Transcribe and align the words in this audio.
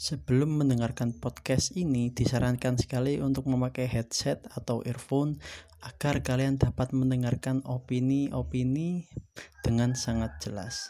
Sebelum 0.00 0.64
mendengarkan 0.64 1.12
podcast 1.12 1.76
ini, 1.76 2.08
disarankan 2.08 2.80
sekali 2.80 3.20
untuk 3.20 3.44
memakai 3.52 3.84
headset 3.84 4.40
atau 4.56 4.80
earphone 4.88 5.36
agar 5.84 6.24
kalian 6.24 6.56
dapat 6.56 6.96
mendengarkan 6.96 7.60
opini-opini 7.68 9.12
dengan 9.60 9.92
sangat 9.92 10.40
jelas. 10.40 10.88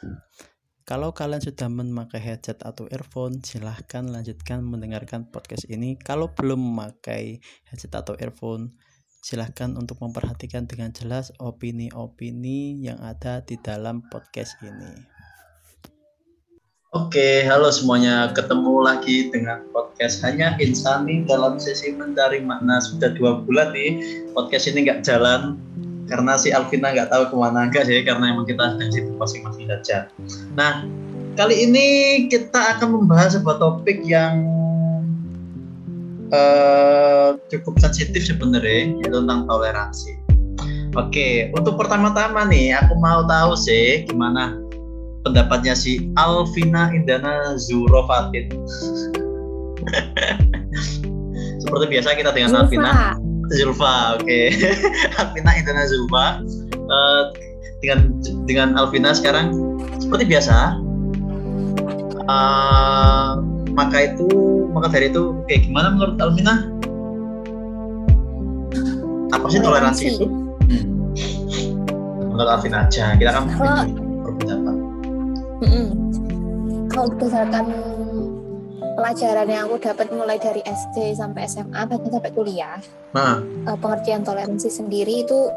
Kalau 0.87 1.11
kalian 1.11 1.43
sudah 1.43 1.67
memakai 1.67 2.23
headset 2.23 2.63
atau 2.63 2.87
earphone, 2.87 3.43
silahkan 3.43 4.07
lanjutkan 4.07 4.63
mendengarkan 4.63 5.27
podcast 5.27 5.67
ini. 5.67 5.99
Kalau 5.99 6.31
belum 6.31 6.63
memakai 6.63 7.43
headset 7.67 7.91
atau 7.99 8.15
earphone, 8.15 8.79
silahkan 9.27 9.75
untuk 9.75 9.99
memperhatikan 10.07 10.71
dengan 10.71 10.95
jelas 10.95 11.35
opini-opini 11.43 12.79
yang 12.79 13.03
ada 13.03 13.43
di 13.43 13.59
dalam 13.59 14.07
podcast 14.07 14.55
ini. 14.63 15.20
Oke, 16.91 17.47
halo 17.47 17.71
semuanya. 17.71 18.35
Ketemu 18.35 18.83
lagi 18.83 19.31
dengan 19.31 19.63
podcast 19.71 20.27
Hanya 20.27 20.59
Insani 20.59 21.23
dalam 21.23 21.55
sesi 21.55 21.95
mencari 21.95 22.43
makna. 22.43 22.83
Sudah 22.83 23.15
dua 23.15 23.39
bulan 23.47 23.71
nih 23.71 24.03
podcast 24.35 24.67
ini 24.67 24.83
nggak 24.83 25.07
jalan 25.07 25.55
karena 26.11 26.35
si 26.35 26.51
Alvina 26.51 26.91
nggak 26.91 27.15
tahu 27.15 27.31
ke 27.31 27.37
mana 27.39 27.71
enggak 27.71 27.87
sih 27.87 28.03
karena 28.03 28.35
emang 28.35 28.43
kita 28.43 28.75
sedang 28.75 28.91
sibuk 28.91 29.23
masing-masing 29.23 29.71
saja. 29.71 30.11
Nah, 30.59 30.83
kali 31.39 31.63
ini 31.63 31.87
kita 32.27 32.59
akan 32.75 32.99
membahas 32.99 33.39
sebuah 33.39 33.63
topik 33.63 34.03
yang 34.03 34.43
uh, 36.35 37.39
cukup 37.55 37.79
sensitif 37.79 38.27
sebenarnya 38.27 38.99
yaitu 38.99 39.15
tentang 39.15 39.47
toleransi. 39.47 40.19
Oke, 40.99 41.55
untuk 41.55 41.79
pertama-tama 41.79 42.51
nih 42.51 42.75
aku 42.75 42.99
mau 42.99 43.23
tahu 43.31 43.55
sih 43.55 44.11
gimana 44.11 44.70
pendapatnya 45.25 45.77
si 45.77 46.09
Alvina 46.17 46.89
Indana 46.93 47.57
Zurofatin. 47.57 48.49
Seperti 51.61 51.85
biasa 51.93 52.17
kita 52.17 52.31
dengan 52.33 52.51
Zulfa. 52.57 52.65
Alvina 52.65 52.93
Zulfa, 53.51 53.95
oke. 54.17 54.25
Okay. 54.25 54.47
Alvina 55.21 55.51
Indana 55.57 55.83
Zulfa. 55.87 56.27
Uh, 56.91 57.23
dengan 57.81 57.99
dengan 58.45 58.69
Alvina 58.77 59.13
sekarang 59.17 59.53
seperti 60.01 60.25
biasa. 60.29 60.81
Uh, 62.31 63.43
maka 63.75 64.13
itu 64.13 64.29
maka 64.71 64.93
dari 64.93 65.09
itu 65.11 65.35
oke 65.35 65.49
okay, 65.49 65.65
gimana 65.65 65.95
menurut 65.95 66.17
Alvina? 66.21 66.69
Apa 69.31 69.47
sih 69.47 69.63
toleransi, 69.63 69.63
toleransi 69.63 70.05
itu? 70.11 70.27
Hmm. 70.27 70.95
Menurut 72.35 72.51
Alvina 72.51 72.87
aja, 72.87 73.15
kita 73.15 73.31
kan 73.31 73.43
berpendapat 73.47 74.00
kalau 76.91 77.07
berdasarkan 77.17 77.65
pelajaran 79.01 79.49
yang 79.49 79.65
aku 79.71 79.81
dapat 79.81 80.13
mulai 80.13 80.37
dari 80.37 80.61
SD 80.61 81.17
sampai 81.17 81.49
SMA 81.49 81.89
bahkan 81.89 82.13
sampai 82.13 82.33
kuliah 82.37 82.77
nah. 83.17 83.41
uh, 83.65 83.79
pengertian 83.81 84.21
toleransi 84.21 84.69
sendiri 84.69 85.25
itu 85.25 85.49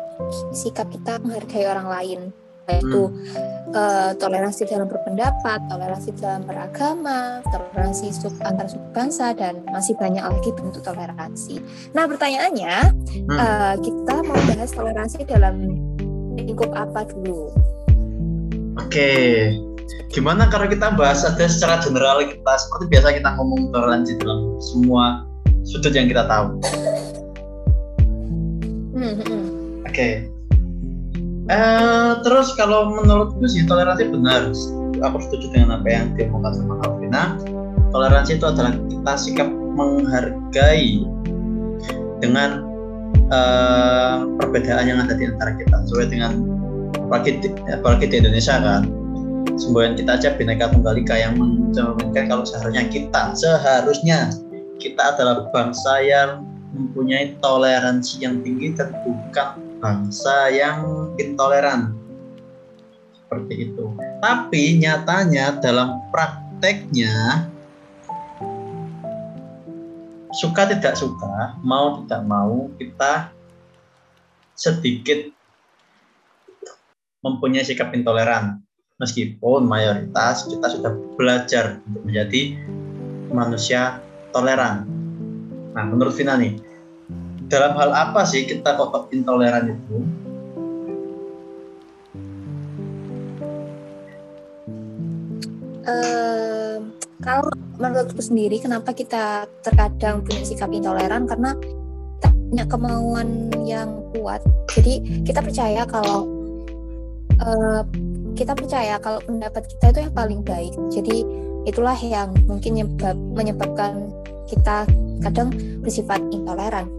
sikap 0.56 0.88
kita 0.88 1.20
menghargai 1.20 1.68
orang 1.68 1.88
lain 1.92 2.20
yaitu 2.64 3.12
hmm. 3.12 3.76
uh, 3.76 4.16
toleransi 4.16 4.64
dalam 4.64 4.88
berpendapat, 4.88 5.60
toleransi 5.68 6.16
dalam 6.16 6.48
beragama, 6.48 7.44
toleransi 7.52 8.16
sub 8.16 8.32
antar 8.40 8.72
suku 8.72 8.88
bangsa 8.96 9.36
dan 9.36 9.68
masih 9.68 10.00
banyak 10.00 10.24
lagi 10.24 10.48
bentuk 10.56 10.80
toleransi. 10.80 11.60
Nah 11.92 12.08
pertanyaannya 12.08 12.76
hmm. 13.20 13.36
uh, 13.36 13.76
kita 13.84 14.16
mau 14.24 14.40
bahas 14.48 14.72
toleransi 14.72 15.28
dalam 15.28 15.76
lingkup 16.40 16.72
apa 16.72 17.04
dulu? 17.12 17.52
Oke, 18.80 18.88
okay 18.88 19.73
gimana 20.14 20.46
kalau 20.46 20.70
kita 20.70 20.94
bahas 20.94 21.26
ada 21.26 21.50
secara 21.50 21.82
general 21.82 22.22
kita 22.22 22.54
seperti 22.62 22.86
biasa 22.94 23.08
kita 23.18 23.30
ngomong 23.34 23.74
toleransi 23.74 24.22
dalam 24.22 24.62
semua 24.62 25.26
sudut 25.66 25.94
yang 25.96 26.06
kita 26.06 26.28
tahu. 26.30 26.60
Hmm, 28.94 29.14
hmm, 29.18 29.26
hmm. 29.26 29.44
Oke. 29.90 29.90
Okay. 29.90 30.14
Uh, 31.50 31.52
eh, 31.52 32.12
terus 32.24 32.56
kalau 32.56 32.94
menurutku 32.94 33.44
sih 33.50 33.66
toleransi 33.66 34.08
benar. 34.14 34.54
Aku 35.04 35.18
setuju 35.20 35.52
dengan 35.52 35.82
apa 35.82 35.88
yang 35.90 36.16
diomongkan 36.16 36.54
sama 36.56 36.80
Alvina. 36.88 37.36
Toleransi 37.92 38.40
itu 38.40 38.46
adalah 38.48 38.72
kita 38.88 39.14
sikap 39.20 39.50
menghargai 39.52 41.04
dengan 42.24 42.64
uh, 43.34 44.24
perbedaan 44.40 44.88
yang 44.88 45.04
ada 45.04 45.18
di 45.18 45.28
antara 45.28 45.58
kita 45.60 45.76
sesuai 45.90 46.08
dengan 46.08 46.32
apalagi 47.04 47.44
di, 47.44 47.48
apalagi 47.68 48.06
di 48.08 48.16
Indonesia 48.24 48.56
kan 48.64 48.88
semboyan 49.58 49.94
kita 49.96 50.18
aja 50.18 50.30
bineka 50.36 50.72
tunggal 50.72 50.96
ika 50.98 51.16
yang 51.16 51.40
mencerminkan 51.40 52.26
kalau 52.28 52.44
seharusnya 52.44 52.84
kita 52.90 53.22
seharusnya 53.38 54.20
kita 54.82 55.16
adalah 55.16 55.48
bangsa 55.54 56.04
yang 56.04 56.44
mempunyai 56.74 57.38
toleransi 57.40 58.26
yang 58.26 58.42
tinggi 58.42 58.74
dan 58.74 58.90
bukan 59.06 59.62
bangsa 59.78 60.50
yang 60.50 61.12
intoleran. 61.22 61.94
Seperti 63.14 63.70
itu. 63.70 63.86
Tapi 64.20 64.82
nyatanya 64.82 65.62
dalam 65.62 66.02
prakteknya 66.10 67.46
suka 70.34 70.66
tidak 70.66 70.98
suka 70.98 71.54
mau 71.62 72.02
tidak 72.04 72.22
mau 72.26 72.74
kita 72.82 73.30
sedikit 74.58 75.30
mempunyai 77.22 77.62
sikap 77.62 77.94
intoleran 77.94 78.66
meskipun 79.04 79.68
mayoritas 79.68 80.48
kita 80.48 80.72
sudah 80.72 80.96
belajar 81.20 81.84
untuk 81.92 82.08
menjadi 82.08 82.42
manusia 83.36 84.00
toleran. 84.32 84.88
Nah, 85.76 85.84
menurut 85.84 86.16
Vina 86.16 86.40
nih, 86.40 86.56
dalam 87.52 87.76
hal 87.76 87.92
apa 87.92 88.24
sih 88.24 88.48
kita 88.48 88.80
kok 88.80 89.12
intoleran 89.12 89.76
itu? 89.76 89.98
Uh, 95.84 96.80
kalau 97.20 97.52
menurutku 97.76 98.24
sendiri, 98.24 98.64
kenapa 98.64 98.96
kita 98.96 99.44
terkadang 99.60 100.24
punya 100.24 100.48
sikap 100.48 100.72
intoleran? 100.72 101.28
Karena 101.28 101.52
kita 101.60 102.30
punya 102.32 102.66
kemauan 102.72 103.52
yang 103.68 104.00
kuat. 104.16 104.40
Jadi 104.72 105.26
kita 105.28 105.44
percaya 105.44 105.84
kalau 105.84 106.24
uh, 107.44 107.84
kita 108.34 108.58
percaya 108.58 108.98
kalau 108.98 109.22
pendapat 109.22 109.70
kita 109.70 109.86
itu 109.94 110.00
yang 110.10 110.14
paling 110.14 110.42
baik. 110.42 110.74
Jadi 110.90 111.18
itulah 111.70 111.96
yang 112.02 112.34
mungkin 112.50 112.76
menyebab, 112.76 113.16
menyebabkan 113.16 114.10
kita 114.50 114.90
kadang 115.24 115.54
bersifat 115.80 116.20
intoleran. 116.34 116.90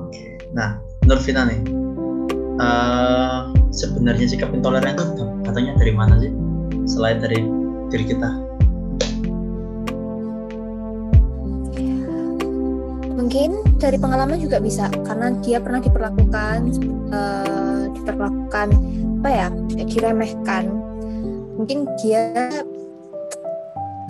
Oke, 0.00 0.38
nah 0.54 0.78
menurut 1.04 1.22
Vina 1.26 1.42
nih, 1.44 1.60
uh, 2.62 3.52
sebenarnya 3.74 4.26
sikap 4.30 4.54
intoleran 4.54 4.94
itu 4.96 5.26
katanya 5.44 5.72
dari 5.76 5.92
mana 5.92 6.14
sih? 6.22 6.32
Selain 6.88 7.18
dari 7.20 7.42
diri 7.92 8.04
kita? 8.08 8.30
Mungkin 13.12 13.78
dari 13.78 13.96
pengalaman 13.96 14.38
juga 14.38 14.58
bisa, 14.58 14.90
karena 15.06 15.32
dia 15.40 15.58
pernah 15.62 15.80
diperlakukan, 15.80 16.58
uh, 17.14 17.84
diperlakukan 17.96 18.68
apa 19.22 19.30
ya 19.30 19.48
diremehkan. 19.86 20.66
Mungkin 21.54 21.86
dia 22.02 22.34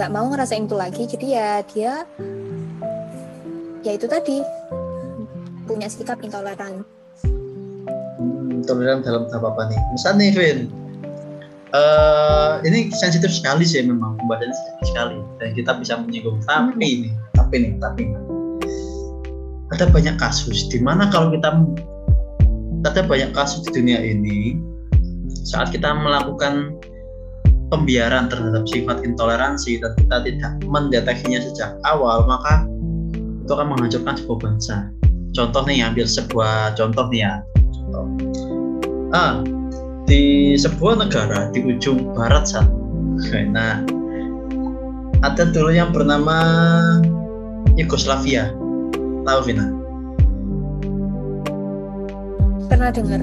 nggak 0.00 0.08
mau 0.08 0.24
ngerasain 0.32 0.64
itu 0.64 0.72
lagi 0.72 1.04
jadi 1.04 1.26
ya 1.28 1.50
dia 1.68 1.92
ya 3.84 3.92
itu 3.92 4.08
tadi 4.08 4.40
punya 5.68 5.92
sikap 5.92 6.16
intoleran. 6.24 6.80
Hmm, 8.16 8.56
intoleran 8.64 9.04
dalam 9.04 9.28
tahap 9.28 9.52
apa 9.52 9.68
nih? 9.68 9.76
Misalnya 9.92 10.16
nih 10.16 10.30
Vin 10.32 10.58
uh, 11.76 12.64
ini 12.64 12.88
sensitif 12.96 13.28
sekali 13.36 13.68
sih 13.68 13.84
memang 13.84 14.16
pembahasannya 14.16 14.56
sensitif 14.56 14.96
sekali. 14.96 15.20
Dan 15.44 15.52
kita 15.52 15.76
bisa 15.76 16.00
menyinggung. 16.00 16.40
Tapi 16.48 16.72
hmm. 16.72 16.80
nih 16.80 17.12
tapi 17.36 17.54
nih 17.60 17.72
tapi 17.84 18.02
ada 19.76 19.84
banyak 19.92 20.16
kasus 20.16 20.72
di 20.72 20.80
mana 20.80 21.12
kalau 21.12 21.28
kita 21.36 21.52
ada 22.88 23.04
banyak 23.04 23.28
kasus 23.36 23.60
di 23.68 23.76
dunia 23.76 24.00
ini 24.00 24.71
saat 25.42 25.74
kita 25.74 25.90
melakukan 25.94 26.78
pembiaran 27.68 28.28
terhadap 28.28 28.68
sifat 28.68 29.02
intoleransi 29.02 29.80
dan 29.80 29.92
kita 29.96 30.16
tidak 30.28 30.52
mendeteksinya 30.68 31.40
sejak 31.40 31.72
awal 31.88 32.24
maka 32.28 32.68
itu 33.42 33.50
akan 33.50 33.74
menghancurkan 33.74 34.14
sebuah 34.18 34.38
bangsa. 34.38 34.76
Contoh 35.32 35.64
nih 35.64 35.82
ambil 35.82 36.06
sebuah 36.06 36.76
contoh 36.76 37.08
nih 37.10 37.20
ya. 37.26 37.32
Contoh. 37.72 38.06
Ah 39.12 39.40
di 40.06 40.52
sebuah 40.58 41.00
negara 41.00 41.48
di 41.56 41.64
ujung 41.64 42.12
barat 42.12 42.44
sana 42.44 42.68
nah 43.54 43.80
ada 45.22 45.46
dulu 45.48 45.70
yang 45.70 45.94
bernama 45.94 46.36
Yugoslavia. 47.78 48.50
Tahu 49.22 49.40
Vina? 49.46 49.70
Pernah 52.66 52.90
dengar 52.90 53.22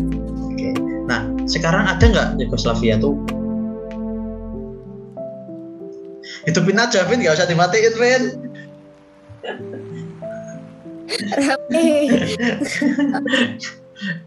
sekarang 1.50 1.90
ada 1.90 2.06
nggak 2.06 2.28
Yugoslavia 2.38 3.02
tuh? 3.02 3.18
Hidupin 6.46 6.78
aja, 6.80 7.04
Vin. 7.10 7.26
Gak 7.26 7.36
usah 7.42 7.50
dimatiin, 7.50 7.96
Vin. 7.98 8.24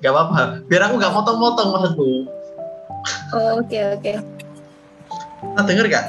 Gak 0.02 0.12
apa-apa. 0.12 0.66
Biar 0.66 0.90
aku 0.90 1.00
gak 1.00 1.14
motong-motong 1.14 1.69
maksudku. 1.72 2.28
Oh, 3.32 3.62
oke, 3.62 3.70
okay, 3.70 3.82
oke. 3.96 4.02
Okay. 4.02 4.16
Nah, 5.56 5.64
denger 5.64 5.86
gak? 5.88 6.06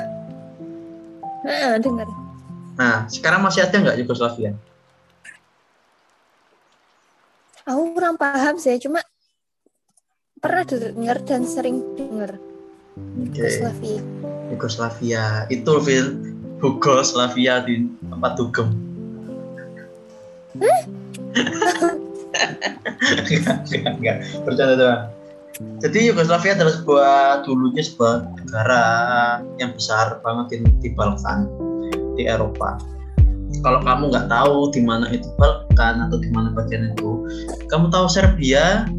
Nah, 1.45 1.77
denger. 1.80 2.07
Nah, 2.74 3.06
sekarang 3.06 3.45
masih 3.45 3.62
ada 3.63 3.75
nggak 3.77 3.98
Yugoslavia? 4.01 4.57
Aku 7.63 7.95
kurang 7.95 8.19
paham 8.19 8.59
sih, 8.59 8.75
cuma 8.81 9.00
pernah 10.44 10.68
dengar 10.68 11.24
dan 11.24 11.48
sering 11.48 11.80
dengar. 11.95 12.36
Okay. 13.31 13.48
Yugoslavia. 13.48 14.04
Yugoslavia 14.51 15.48
itu 15.48 15.72
Phil 15.80 16.36
Yugoslavia 16.60 17.63
di 17.63 17.88
tempat 18.12 18.36
dugem. 18.36 18.75
enggak, 20.60 20.84
enggak, 23.72 23.95
enggak. 23.95 24.19
Bercanda 24.44 24.75
doang. 24.75 25.07
Jadi 25.80 26.12
Yugoslavia 26.12 26.60
adalah 26.60 26.75
sebuah 26.75 27.48
dulunya 27.48 27.80
sebuah 27.80 28.28
negara 28.44 28.84
yang 29.63 29.72
besar 29.72 30.19
banget 30.28 30.60
di, 30.60 30.68
di 30.84 30.92
Balkan 30.92 31.48
di 32.19 32.28
Eropa. 32.28 32.75
Kalau 33.63 33.80
kamu 33.80 34.12
nggak 34.12 34.28
tahu 34.28 34.75
di 34.75 34.84
mana 34.84 35.07
itu 35.07 35.24
Balkan 35.40 36.04
atau 36.04 36.19
di 36.19 36.28
mana 36.36 36.51
bagian 36.51 36.92
itu, 36.92 37.31
kamu 37.72 37.88
tahu 37.95 38.12
Serbia? 38.12 38.92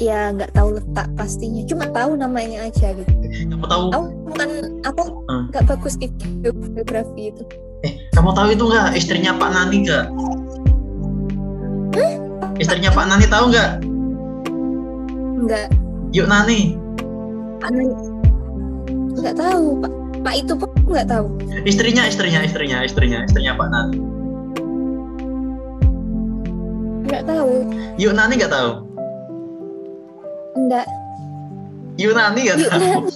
Ya 0.00 0.32
nggak 0.32 0.56
tahu 0.56 0.80
letak 0.80 1.12
pastinya, 1.12 1.60
cuma 1.68 1.84
tahu 1.92 2.16
namanya 2.16 2.64
aja 2.64 2.96
gitu. 2.96 3.12
Kamu 3.52 3.68
tahu? 3.68 3.84
Tahu 3.92 4.04
bukan 4.32 4.48
aku 4.80 5.02
hmm. 5.28 5.52
nggak 5.52 5.64
hmm. 5.68 5.72
bagus 5.76 5.94
di 6.00 6.08
geografi 6.40 7.22
itu. 7.28 7.42
Eh, 7.84 7.92
kamu 8.16 8.32
tahu 8.32 8.48
itu 8.56 8.64
nggak 8.64 8.96
istrinya 8.96 9.36
Pak 9.36 9.50
Nani 9.52 9.76
nggak? 9.84 10.06
Hmm? 11.92 12.14
Istrinya 12.56 12.90
Pak 12.96 13.04
Nani 13.12 13.26
tahu 13.28 13.44
nggak? 13.52 13.70
Nggak. 15.44 15.66
Yuk 16.16 16.26
Nani. 16.32 16.60
Nani. 17.60 17.84
Nggak 19.20 19.36
tahu 19.36 19.84
Pak. 19.84 19.92
Pak 20.20 20.34
itu 20.36 20.52
pun 20.56 20.68
nggak 20.88 21.06
tahu. 21.12 21.26
Istrinya, 21.68 22.08
istrinya, 22.08 22.40
istrinya, 22.40 22.78
istrinya, 22.88 23.18
istrinya 23.28 23.52
Pak 23.52 23.68
Nani. 23.68 23.98
Nggak 27.04 27.22
tahu. 27.28 27.52
Yuk 28.00 28.16
Nani 28.16 28.40
nggak 28.40 28.52
tahu. 28.52 28.89
Enggak. 30.70 30.86
Yuk 31.98 32.14
Nani 32.14 32.40
nggak 32.46 32.58
tahu. 32.70 33.10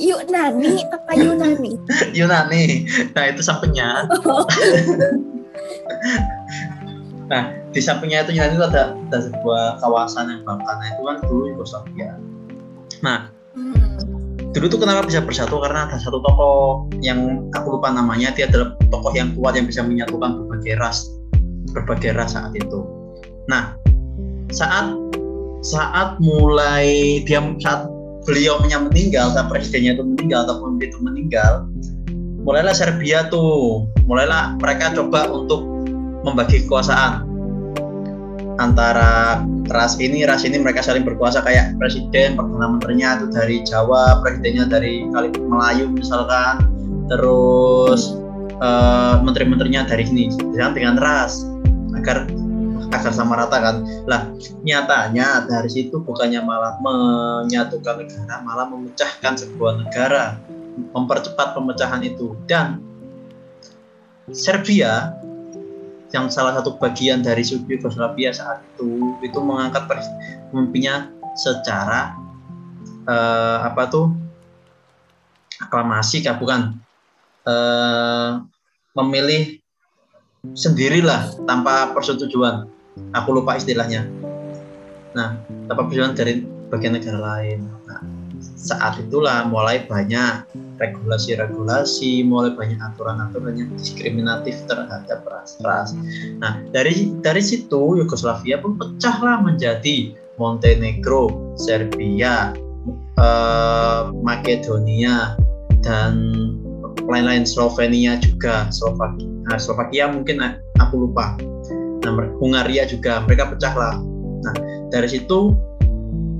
Yunani 0.00 0.80
apa 0.86 1.12
Yunani? 1.18 1.72
Yunani. 2.18 2.86
Nah 3.10 3.24
itu 3.26 3.42
sampingnya. 3.42 4.06
Oh. 4.22 4.46
nah 7.30 7.50
di 7.74 7.82
sampingnya 7.82 8.22
itu 8.22 8.38
Yunani 8.38 8.54
itu 8.54 8.66
ada, 8.70 8.94
ada 8.94 9.18
sebuah 9.18 9.82
kawasan 9.82 10.30
yang 10.30 10.40
Balkan 10.46 10.76
nah, 10.78 10.88
itu 10.90 11.02
kan 11.06 11.16
dulu 11.26 11.42
Yugoslavia 11.54 12.10
nah 13.06 13.30
hmm. 13.54 14.50
dulu 14.50 14.66
tuh 14.66 14.82
kenapa 14.82 15.06
bisa 15.06 15.22
bersatu 15.22 15.62
karena 15.62 15.86
ada 15.86 15.94
satu 16.02 16.18
tokoh 16.18 16.90
yang 16.98 17.46
aku 17.54 17.78
lupa 17.78 17.94
namanya 17.94 18.34
dia 18.34 18.50
adalah 18.50 18.74
tokoh 18.90 19.14
yang 19.14 19.30
kuat 19.38 19.54
yang 19.54 19.70
bisa 19.70 19.86
menyatukan 19.86 20.42
berbagai 20.42 20.74
ras 20.82 21.06
berbagai 21.70 22.18
ras 22.18 22.34
saat 22.34 22.50
itu 22.58 22.82
nah 23.46 23.78
saat 24.50 24.90
saat 25.60 26.16
mulai 26.20 27.20
dia 27.24 27.40
saat 27.60 27.88
beliau 28.24 28.60
meninggal 28.64 29.32
saat 29.32 29.48
presidennya 29.48 29.96
itu 29.96 30.04
meninggal 30.04 30.44
ataupun 30.48 30.80
itu 30.80 30.98
meninggal 31.00 31.68
mulailah 32.44 32.74
Serbia 32.74 33.28
tuh. 33.28 33.86
Mulailah 34.08 34.58
mereka 34.58 34.90
coba 34.96 35.30
untuk 35.30 35.62
membagi 36.26 36.66
kekuasaan. 36.66 37.28
Antara 38.60 39.40
ras 39.72 39.96
ini 39.96 40.26
ras 40.28 40.44
ini 40.44 40.60
mereka 40.60 40.84
saling 40.84 41.06
berkuasa 41.06 41.40
kayak 41.40 41.72
presiden 41.80 42.36
perdana 42.36 42.76
menterinya 42.76 43.16
itu 43.16 43.26
dari 43.32 43.56
Jawa 43.64 44.20
presidennya 44.20 44.68
dari 44.68 45.08
kali 45.14 45.32
Melayu 45.40 45.88
misalkan. 45.88 46.68
Terus 47.08 48.18
uh, 48.60 49.22
menteri-menterinya 49.24 49.88
dari 49.88 50.04
sini 50.04 50.28
dengan 50.52 51.00
ras 51.00 51.46
agar 51.96 52.28
agar 52.90 53.12
sama 53.14 53.38
rata 53.38 53.56
kan. 53.58 53.76
Lah 54.06 54.30
nyatanya 54.62 55.46
dari 55.46 55.70
situ 55.70 56.02
bukannya 56.02 56.42
malah 56.42 56.76
menyatukan 56.82 58.04
negara 58.04 58.34
malah 58.42 58.66
memecahkan 58.68 59.34
sebuah 59.38 59.86
negara 59.86 60.38
mempercepat 60.94 61.56
pemecahan 61.56 62.02
itu. 62.04 62.36
Dan 62.44 62.82
Serbia 64.30 65.14
yang 66.10 66.26
salah 66.26 66.58
satu 66.58 66.74
bagian 66.78 67.22
dari 67.22 67.46
Yugoslavia 67.46 68.34
saat 68.34 68.62
itu 68.74 69.14
itu 69.22 69.38
mengangkat 69.38 69.86
pemimpinnya 70.50 71.10
secara 71.38 72.18
uh, 73.06 73.66
apa 73.66 73.82
tuh 73.86 74.06
aklamasi 75.62 76.26
kah? 76.26 76.36
Bukan. 76.36 76.76
Uh, 77.40 78.44
memilih 78.94 79.60
sendirilah 80.56 81.30
tanpa 81.44 81.92
persetujuan 81.92 82.66
aku 83.14 83.28
lupa 83.40 83.56
istilahnya 83.56 84.06
nah 85.14 85.38
tanpa 85.66 85.90
persetujuan 85.90 86.14
dari 86.14 86.46
bagian 86.70 86.94
negara 86.94 87.18
lain 87.18 87.66
nah, 87.86 88.02
saat 88.60 89.00
itulah 89.00 89.48
mulai 89.48 89.84
banyak 89.88 90.44
regulasi-regulasi, 90.80 92.24
mulai 92.24 92.56
banyak 92.56 92.80
aturan-aturan 92.80 93.52
yang 93.56 93.70
diskriminatif 93.76 94.56
terhadap 94.64 95.20
ras-ras. 95.28 95.92
Nah, 96.40 96.64
dari 96.72 97.12
dari 97.20 97.44
situ 97.44 98.00
Yugoslavia 98.00 98.60
pun 98.60 98.80
pecahlah 98.80 99.44
menjadi 99.44 100.16
Montenegro, 100.40 101.52
Serbia, 101.60 102.56
eh, 103.20 104.02
Makedonia 104.24 105.36
dan 105.84 106.32
lain-lain 107.04 107.44
Slovenia 107.44 108.16
juga, 108.20 108.72
Slovakia. 108.72 109.28
Nah, 109.52 109.58
Slovakia 109.60 110.08
mungkin 110.08 110.40
aku 110.80 111.08
lupa. 111.08 111.36
Nah, 112.00 112.12
Hungaria 112.40 112.88
juga 112.88 113.20
mereka 113.28 113.52
pecahlah. 113.52 114.00
Nah, 114.40 114.54
dari 114.88 115.08
situ 115.08 115.52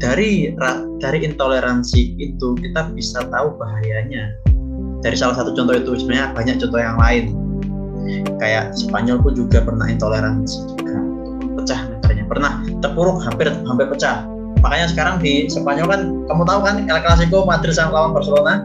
dari 0.00 0.56
dari 0.98 1.18
intoleransi 1.22 2.16
itu 2.16 2.56
kita 2.56 2.88
bisa 2.96 3.20
tahu 3.28 3.54
bahayanya. 3.60 4.32
Dari 5.04 5.16
salah 5.16 5.36
satu 5.36 5.52
contoh 5.52 5.76
itu 5.76 6.00
sebenarnya 6.00 6.32
banyak 6.32 6.56
contoh 6.60 6.80
yang 6.80 6.96
lain. 6.96 7.24
Kayak 8.40 8.72
Spanyol 8.74 9.20
pun 9.20 9.36
juga 9.36 9.60
pernah 9.60 9.86
intoleransi 9.88 10.56
juga. 10.76 10.96
Pecah 11.60 11.80
negaranya 11.92 12.24
pernah 12.26 12.52
terpuruk 12.80 13.20
hampir 13.20 13.52
hampir 13.52 13.86
pecah. 13.92 14.24
Makanya 14.60 14.86
sekarang 14.92 15.14
di 15.20 15.48
Spanyol 15.48 15.86
kan 15.88 16.00
kamu 16.28 16.42
tahu 16.48 16.60
kan 16.64 16.76
El 16.84 17.00
Clasico 17.04 17.44
Madrid 17.44 17.76
sama 17.76 17.96
lawan 17.96 18.12
Barcelona? 18.16 18.64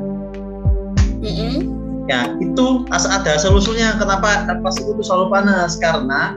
Mm-hmm. 1.26 1.74
ya 2.06 2.38
itu 2.38 2.86
ada 2.92 3.34
solusinya. 3.40 3.96
Kenapa? 4.00 4.48
El 4.48 4.60
Clasico 4.64 4.96
itu 4.96 5.04
selalu 5.04 5.32
panas. 5.32 5.80
Karena 5.80 6.36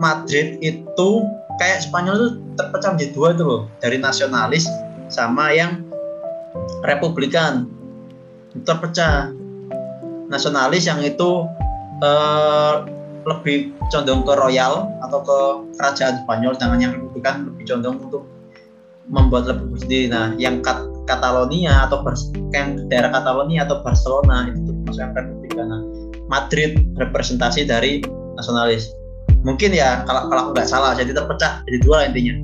Madrid 0.00 0.56
itu 0.64 1.08
kayak 1.60 1.84
Spanyol 1.84 2.14
itu 2.16 2.28
terpecah 2.56 2.96
menjadi 2.96 3.12
dua 3.12 3.28
itu 3.36 3.42
loh. 3.44 3.62
Dari 3.84 4.00
nasionalis 4.00 4.64
sama 5.12 5.52
yang 5.52 5.84
republikan. 6.82 7.68
Terpecah. 8.64 9.36
Nasionalis 10.32 10.88
yang 10.88 11.04
itu 11.04 11.44
eh, 12.00 12.74
lebih 13.28 13.76
condong 13.92 14.24
ke 14.24 14.32
royal 14.32 14.88
atau 15.04 15.20
ke 15.20 15.38
kerajaan 15.76 16.24
Spanyol 16.24 16.56
sedangkan 16.56 16.80
yang 16.80 16.92
republikan 16.96 17.34
lebih 17.52 17.64
condong 17.68 17.96
untuk 18.00 18.24
membuat 19.10 19.52
lebih 19.52 19.76
sendiri. 19.84 20.06
Nah 20.08 20.32
yang 20.40 20.64
Kat 20.64 20.80
Catalonia 21.04 21.90
atau 21.90 22.06
yang 22.54 22.86
daerah 22.86 23.10
Catalonia 23.10 23.66
atau 23.66 23.82
Barcelona 23.82 24.48
itu 24.48 24.70
termasuk 24.70 25.02
yang 25.02 25.12
republikan. 25.12 25.66
Nah, 25.66 25.82
Madrid 26.30 26.78
representasi 26.94 27.66
dari 27.66 27.98
nasionalis 28.38 28.94
mungkin 29.42 29.72
ya 29.72 30.04
kalau 30.04 30.28
kalau 30.28 30.40
aku 30.48 30.50
nggak 30.56 30.68
salah 30.68 30.92
jadi 30.92 31.16
terpecah 31.16 31.64
jadi 31.64 31.78
dua 31.80 31.98
intinya 32.08 32.34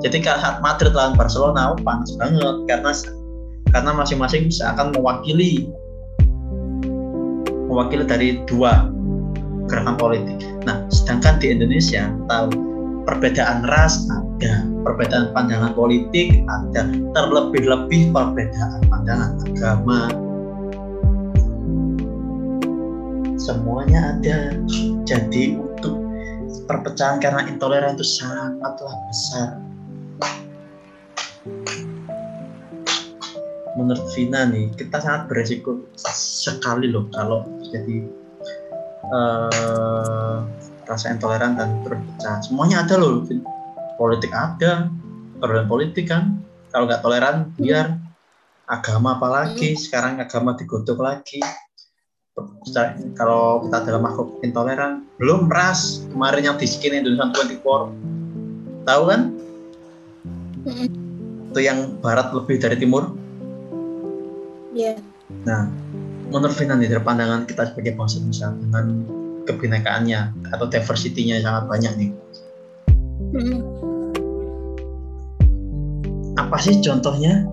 jadi 0.00 0.16
saat 0.24 0.64
Madrid 0.64 0.92
lawan 0.96 1.16
Barcelona 1.16 1.76
oh, 1.76 1.78
panas 1.80 2.12
banget 2.16 2.56
karena 2.68 2.90
karena 3.70 3.90
masing-masing 3.94 4.48
akan 4.48 4.92
mewakili 4.96 5.68
mewakili 7.70 8.02
dari 8.02 8.28
dua 8.50 8.90
gerakan 9.70 9.94
politik. 9.94 10.42
Nah, 10.66 10.82
sedangkan 10.90 11.38
di 11.38 11.54
Indonesia 11.54 12.10
tahu 12.26 12.50
perbedaan 13.06 13.62
ras 13.70 14.02
ada, 14.10 14.66
perbedaan 14.82 15.30
pandangan 15.30 15.72
politik 15.78 16.42
ada, 16.50 16.90
terlebih-lebih 17.14 18.10
perbedaan 18.10 18.82
pandangan 18.90 19.38
agama. 19.46 20.00
Semuanya 23.38 24.18
ada. 24.18 24.58
Jadi 25.06 25.56
untuk 25.56 26.09
perpecahan 26.68 27.22
karena 27.22 27.46
intoleran 27.48 27.96
itu 27.96 28.04
sangatlah 28.04 28.94
besar. 29.08 29.60
menurut 33.80 34.06
Vina 34.12 34.44
nih 34.44 34.68
kita 34.76 35.00
sangat 35.00 35.32
beresiko 35.32 35.80
sekali 35.96 36.92
loh 36.92 37.08
kalau 37.16 37.48
jadi 37.72 38.04
uh, 39.08 40.44
rasa 40.84 41.14
intoleran 41.14 41.56
dan 41.56 41.80
terpecah. 41.86 42.44
Semuanya 42.44 42.84
ada 42.84 43.00
loh 43.00 43.24
politik 43.96 44.32
ada 44.34 44.92
perbedaan 45.40 45.68
politik 45.70 46.12
kan. 46.12 46.44
Kalau 46.70 46.86
nggak 46.86 47.02
toleran 47.02 47.50
biar 47.58 47.98
agama 48.70 49.18
apalagi 49.18 49.74
hmm. 49.74 49.80
sekarang 49.80 50.22
agama 50.22 50.54
digodok 50.54 51.02
lagi 51.02 51.42
kalau 53.18 53.66
kita 53.66 53.78
dalam 53.84 54.02
makhluk 54.06 54.38
intoleran 54.46 55.04
belum 55.18 55.50
ras 55.50 56.06
kemarin 56.14 56.54
yang 56.54 56.56
di 56.56 56.66
skin 56.68 57.02
Indonesia 57.02 57.28
24 57.34 58.86
tahu 58.86 59.02
kan 59.10 59.20
hmm. 60.64 60.88
itu 61.50 61.60
yang 61.60 61.98
barat 61.98 62.30
lebih 62.30 62.62
dari 62.62 62.78
timur 62.78 63.10
Iya. 64.70 64.96
Yeah. 64.96 64.98
Nah, 65.46 65.66
menurut 66.30 66.54
Vina 66.54 66.78
nih 66.78 66.90
dari 66.90 67.02
pandangan 67.02 67.46
kita 67.46 67.74
sebagai 67.74 67.98
bangsa 67.98 68.22
Indonesia 68.22 68.48
dengan 68.54 68.84
kebinekaannya 69.46 70.20
atau 70.54 70.66
diversity-nya 70.70 71.42
sangat 71.42 71.64
banyak 71.66 71.92
nih. 71.98 72.10
Hmm. 73.34 73.58
Apa 76.38 76.56
sih 76.62 76.78
contohnya 76.82 77.46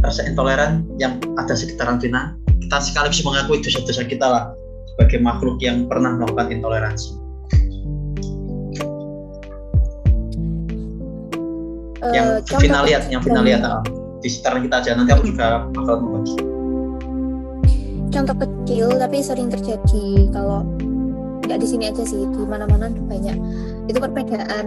rasa 0.00 0.24
intoleran 0.26 0.84
yang 0.96 1.20
ada 1.36 1.52
sekitaran 1.52 2.00
Vina? 2.00 2.36
Kita 2.66 2.76
sekaligus 2.78 3.20
mengakui 3.26 3.58
dosa-dosa 3.60 4.06
kita 4.06 4.26
lah 4.26 4.44
sebagai 4.94 5.18
makhluk 5.24 5.58
yang 5.60 5.88
pernah 5.88 6.14
melakukan 6.16 6.52
intoleransi. 6.52 7.18
Uh, 12.02 12.12
yang 12.14 12.26
Vina 12.58 12.82
lihat, 12.82 13.02
yang 13.08 13.22
Vina 13.22 13.40
lihat 13.46 13.62
uh, 13.62 13.82
di 14.18 14.28
sekitaran 14.30 14.66
kita 14.66 14.76
aja 14.82 14.90
nanti 14.98 15.10
aku 15.14 15.24
juga 15.30 15.66
bakal 15.70 16.02
membagi. 16.02 16.34
Contoh 18.12 18.36
kecil 18.36 18.88
tapi 19.00 19.18
sering 19.24 19.48
terjadi 19.48 20.28
kalau 20.34 20.66
nggak 21.46 21.58
di 21.58 21.66
sini 21.66 21.90
aja 21.90 22.02
sih 22.04 22.26
di 22.26 22.42
mana-mana 22.44 22.90
banyak. 22.90 23.38
Itu 23.86 23.98
perbedaan 23.98 24.66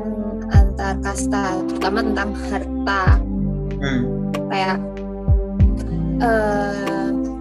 antar 0.52 1.00
kasta 1.04 1.60
terutama 1.68 2.04
tentang 2.04 2.32
harta. 2.52 3.04
Hmm. 3.76 4.32
kayak 4.50 4.80
uh, 6.24 6.95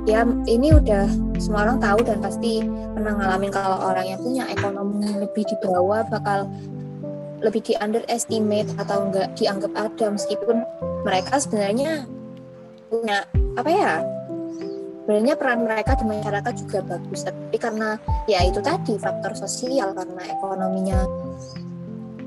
ya 0.04 0.28
ini 0.44 0.68
udah 0.76 1.08
semua 1.40 1.64
orang 1.68 1.80
tahu 1.80 2.04
dan 2.04 2.20
pasti 2.20 2.60
pernah 2.92 3.16
ngalamin 3.16 3.52
kalau 3.52 3.78
orang 3.88 4.04
yang 4.04 4.20
punya 4.20 4.44
ekonomi 4.52 5.08
lebih 5.16 5.44
di 5.48 5.56
bawah 5.64 6.04
bakal 6.12 6.48
lebih 7.40 7.60
di 7.64 7.72
underestimate 7.80 8.68
atau 8.80 9.08
enggak 9.08 9.32
dianggap 9.36 9.72
ada 9.76 10.06
meskipun 10.12 10.64
mereka 11.04 11.40
sebenarnya 11.40 12.08
punya 12.88 13.24
apa 13.56 13.70
ya 13.72 13.92
sebenarnya 15.04 15.34
peran 15.36 15.68
mereka 15.68 15.92
di 16.00 16.04
masyarakat 16.08 16.52
juga 16.64 16.78
bagus. 16.96 17.28
Tapi 17.28 17.56
karena 17.60 18.00
ya 18.24 18.40
itu 18.40 18.64
tadi 18.64 18.96
faktor 18.96 19.36
sosial 19.36 19.92
karena 19.92 20.22
ekonominya 20.32 20.98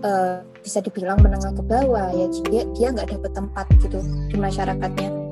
uh, 0.06 0.46
bisa 0.62 0.82
dibilang 0.86 1.18
menengah 1.26 1.58
ke 1.58 1.64
bawah 1.66 2.14
ya 2.14 2.26
dia 2.50 2.64
dia 2.78 2.88
nggak 2.94 3.18
dapat 3.18 3.32
tempat 3.34 3.66
gitu 3.82 3.98
di 4.30 4.38
masyarakatnya 4.38 5.27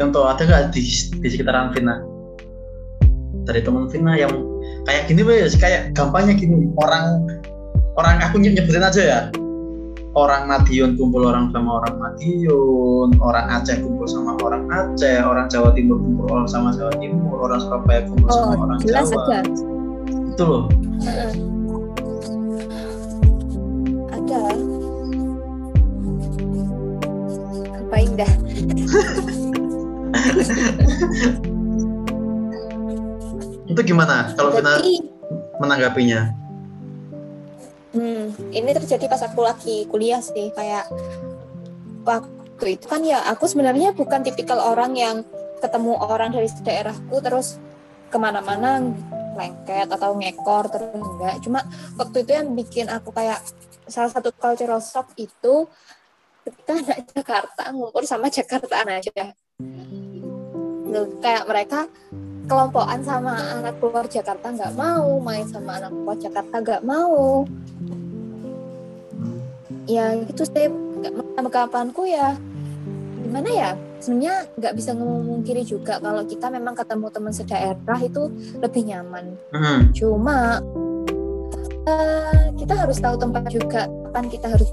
contoh 0.00 0.24
ada 0.24 0.42
nggak 0.48 0.64
di, 0.72 0.80
di 1.20 1.28
sekitaran 1.28 1.76
Vina 1.76 2.00
dari 3.44 3.60
teman 3.60 3.92
Vina 3.92 4.16
yang 4.16 4.32
kayak 4.88 5.12
gini 5.12 5.20
wes 5.20 5.52
kayak 5.60 5.92
gampangnya 5.92 6.40
gini 6.40 6.72
orang 6.80 7.28
orang 8.00 8.16
aku 8.24 8.40
nyebutin 8.40 8.80
aja 8.80 9.02
ya 9.04 9.20
orang 10.16 10.48
Madiun 10.48 10.96
kumpul 10.96 11.28
orang 11.28 11.54
sama 11.54 11.84
orang 11.84 11.94
Madiun, 12.02 13.14
orang 13.22 13.46
Aceh 13.46 13.78
kumpul 13.78 14.10
sama 14.10 14.34
orang 14.42 14.66
Aceh, 14.66 15.22
orang 15.22 15.46
Jawa 15.46 15.70
Timur 15.70 16.02
kumpul 16.02 16.26
orang 16.34 16.50
sama 16.50 16.74
Jawa 16.74 16.90
Timur, 16.98 17.46
orang 17.46 17.62
Surabaya 17.62 18.02
kumpul 18.10 18.26
oh, 18.26 18.34
sama 18.34 18.58
orang 18.58 18.78
jelas 18.82 19.06
Jawa. 19.06 19.22
Aja. 19.22 19.38
Itu 20.34 20.42
loh. 20.42 20.64
Ada. 24.10 24.40
Apa 27.86 27.96
indah. 28.02 28.32
itu 33.70 33.80
gimana 33.86 34.34
kalau 34.34 34.50
kita 34.50 34.82
menanggapinya? 35.62 36.40
Hmm, 37.90 38.30
ini 38.54 38.70
terjadi 38.70 39.10
pas 39.10 39.22
aku 39.26 39.42
lagi 39.42 39.82
kuliah 39.90 40.22
sih 40.22 40.54
kayak 40.54 40.86
waktu 42.06 42.78
itu 42.78 42.86
kan 42.86 43.02
ya 43.02 43.26
aku 43.26 43.50
sebenarnya 43.50 43.90
bukan 43.94 44.22
tipikal 44.22 44.62
orang 44.62 44.94
yang 44.94 45.26
ketemu 45.58 45.98
orang 45.98 46.30
dari 46.30 46.46
daerahku 46.62 47.18
terus 47.18 47.58
ke 48.10 48.18
mana-mana 48.18 48.78
lengket 49.34 49.90
atau 49.90 50.14
ngekor 50.18 50.70
terus 50.70 50.94
enggak 50.94 51.34
cuma 51.42 51.60
waktu 51.98 52.26
itu 52.26 52.32
yang 52.34 52.48
bikin 52.54 52.86
aku 52.90 53.10
kayak 53.10 53.42
salah 53.90 54.10
satu 54.10 54.30
cultural 54.34 54.78
shock 54.78 55.10
itu 55.18 55.66
kita 56.46 56.72
anak 56.72 56.98
Jakarta 57.10 57.62
ngumpul 57.74 58.06
sama 58.06 58.30
Jakarta 58.30 58.86
aja 58.86 59.34
kayak 61.22 61.44
mereka 61.46 61.80
kelompokan 62.50 63.00
sama 63.06 63.38
anak 63.62 63.78
keluar 63.78 64.10
Jakarta 64.10 64.50
nggak 64.50 64.74
mau 64.74 65.22
main 65.22 65.46
sama 65.46 65.78
anak 65.78 65.94
keluar 65.94 66.18
Jakarta 66.18 66.54
nggak 66.58 66.82
mau. 66.82 67.46
Ya 69.86 70.18
gitu 70.26 70.42
sih. 70.46 70.66
Sama 71.38 71.50
kapanku 71.50 72.10
ya. 72.10 72.34
Gimana 73.22 73.48
ya? 73.50 73.70
Sebenarnya 74.02 74.48
nggak 74.58 74.74
bisa 74.74 74.90
ngomong 74.96 75.46
juga 75.62 76.02
kalau 76.02 76.26
kita 76.26 76.50
memang 76.50 76.74
ketemu 76.74 77.06
teman 77.12 77.32
sedaerah 77.36 78.00
itu 78.02 78.22
lebih 78.58 78.82
nyaman. 78.88 79.24
Hmm. 79.54 79.92
cuma 79.94 80.58
uh, 81.90 82.54
kita 82.54 82.78
harus 82.78 83.02
tahu 83.02 83.18
tempat 83.18 83.50
juga 83.50 83.90
kapan 84.10 84.26
kita 84.30 84.46
harus 84.50 84.70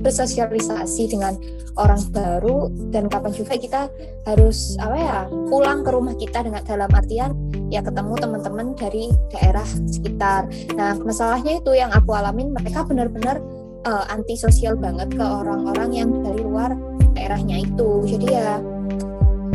bersosialisasi, 0.00 1.02
dengan 1.08 1.36
orang 1.76 2.00
baru 2.12 2.68
dan 2.92 3.08
kapan 3.08 3.32
juga 3.32 3.56
kita 3.56 3.80
harus 4.28 4.76
apa 4.80 4.96
ya 4.96 5.18
pulang 5.48 5.84
ke 5.84 5.90
rumah 5.92 6.16
kita 6.16 6.44
dengan 6.44 6.64
dalam 6.64 6.88
artian 6.92 7.32
ya 7.72 7.80
ketemu 7.80 8.16
teman-teman 8.20 8.76
dari 8.76 9.12
daerah 9.32 9.66
sekitar. 9.88 10.48
Nah 10.76 10.96
masalahnya 11.00 11.60
itu 11.60 11.72
yang 11.76 11.92
aku 11.92 12.16
alamin 12.16 12.52
mereka 12.52 12.84
benar-benar 12.84 13.40
uh, 13.86 14.04
antisosial 14.10 14.74
banget 14.76 15.14
ke 15.14 15.24
orang-orang 15.24 15.90
yang 15.94 16.10
dari 16.20 16.42
luar 16.42 16.74
daerahnya 17.16 17.64
itu 17.64 18.04
jadi 18.04 18.26
ya 18.28 18.52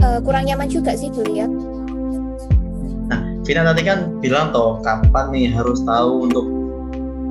uh, 0.01 0.19
kurang 0.23 0.47
nyaman 0.49 0.71
juga 0.71 0.95
sih 0.97 1.11
dilihat 1.13 1.51
nah 3.11 3.21
Vina 3.45 3.61
tadi 3.67 3.81
kan 3.85 4.17
bilang 4.23 4.49
toh 4.55 4.79
kapan 4.81 5.29
nih 5.35 5.47
harus 5.53 5.83
tahu 5.83 6.31
untuk 6.31 6.60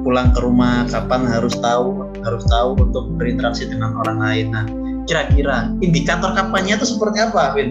pulang 0.01 0.33
ke 0.33 0.41
rumah 0.41 0.89
kapan 0.89 1.29
harus 1.29 1.55
tahu 1.61 2.09
harus 2.25 2.45
tahu 2.49 2.77
untuk 2.81 3.05
berinteraksi 3.21 3.69
dengan 3.69 3.97
orang 4.01 4.19
lain 4.21 4.47
nah 4.53 4.65
kira-kira 5.09 5.73
indikator 5.83 6.31
kapannya 6.37 6.79
itu 6.79 6.87
seperti 6.87 7.19
apa 7.19 7.57
Vin? 7.59 7.71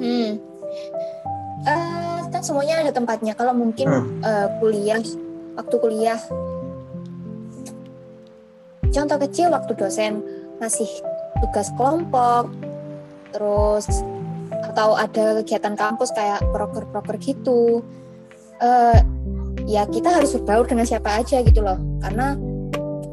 Hmm. 0.00 0.30
Uh, 1.60 2.24
kan 2.32 2.40
semuanya 2.40 2.80
ada 2.80 2.92
tempatnya 2.94 3.36
kalau 3.36 3.52
mungkin 3.52 3.90
hmm. 3.90 4.24
uh, 4.24 4.48
kuliah 4.64 5.02
waktu 5.60 5.76
kuliah 5.76 6.20
contoh 8.88 9.18
kecil 9.20 9.52
waktu 9.52 9.72
dosen 9.76 10.24
ngasih 10.58 10.88
tugas 11.44 11.68
kelompok 11.76 12.48
terus 13.30 13.86
atau 14.72 14.96
ada 14.96 15.42
kegiatan 15.42 15.74
kampus 15.76 16.14
kayak 16.16 16.40
proker-proker 16.54 17.16
gitu 17.20 17.84
uh, 18.62 18.98
ya 19.70 19.86
kita 19.86 20.10
harus 20.10 20.34
berbaur 20.34 20.66
dengan 20.66 20.82
siapa 20.82 21.22
aja 21.22 21.38
gitu 21.46 21.62
loh. 21.62 21.78
Karena 22.02 22.34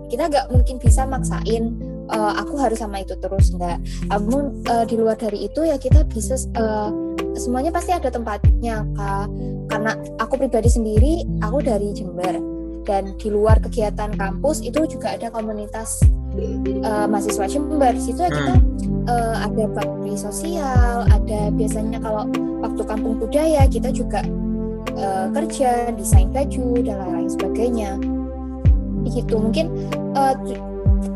kita 0.10 0.26
nggak 0.26 0.46
mungkin 0.50 0.76
bisa 0.82 1.06
maksain 1.06 1.78
uh, 2.10 2.34
aku 2.42 2.58
harus 2.58 2.82
sama 2.82 3.06
itu 3.06 3.14
terus 3.22 3.54
nggak. 3.54 3.78
Namun 4.10 4.66
uh, 4.66 4.84
di 4.90 4.98
luar 4.98 5.22
dari 5.22 5.46
itu 5.46 5.62
ya 5.62 5.78
kita 5.78 6.02
bisa 6.10 6.34
uh, 6.58 6.90
semuanya 7.38 7.70
pasti 7.70 7.94
ada 7.94 8.10
tempatnya 8.10 8.82
kak. 8.98 9.30
Karena 9.70 9.94
aku 10.18 10.42
pribadi 10.42 10.74
sendiri 10.74 11.22
aku 11.46 11.62
dari 11.62 11.94
Jember. 11.94 12.58
Dan 12.88 13.20
di 13.20 13.28
luar 13.28 13.60
kegiatan 13.60 14.16
kampus 14.16 14.64
itu 14.64 14.88
juga 14.88 15.20
ada 15.20 15.28
komunitas 15.28 16.00
uh, 16.88 17.06
mahasiswa 17.06 17.46
Jember. 17.46 17.92
Di 17.92 18.02
situ 18.02 18.24
ya 18.24 18.32
kita 18.32 18.56
uh, 19.12 19.36
ada 19.44 19.64
bakti 19.76 20.16
sosial 20.16 21.04
ada 21.12 21.52
biasanya 21.52 22.00
kalau 22.00 22.24
waktu 22.64 22.82
kampung 22.88 23.20
budaya 23.20 23.68
kita 23.68 23.92
juga 23.92 24.24
uh, 24.98 25.28
kerja 25.32 25.94
desain 25.94 26.30
baju 26.34 26.82
dan 26.84 26.96
lain-lain 27.00 27.30
sebagainya. 27.32 27.92
Gitu. 29.08 29.36
Mungkin 29.40 29.72
uh, 30.18 30.36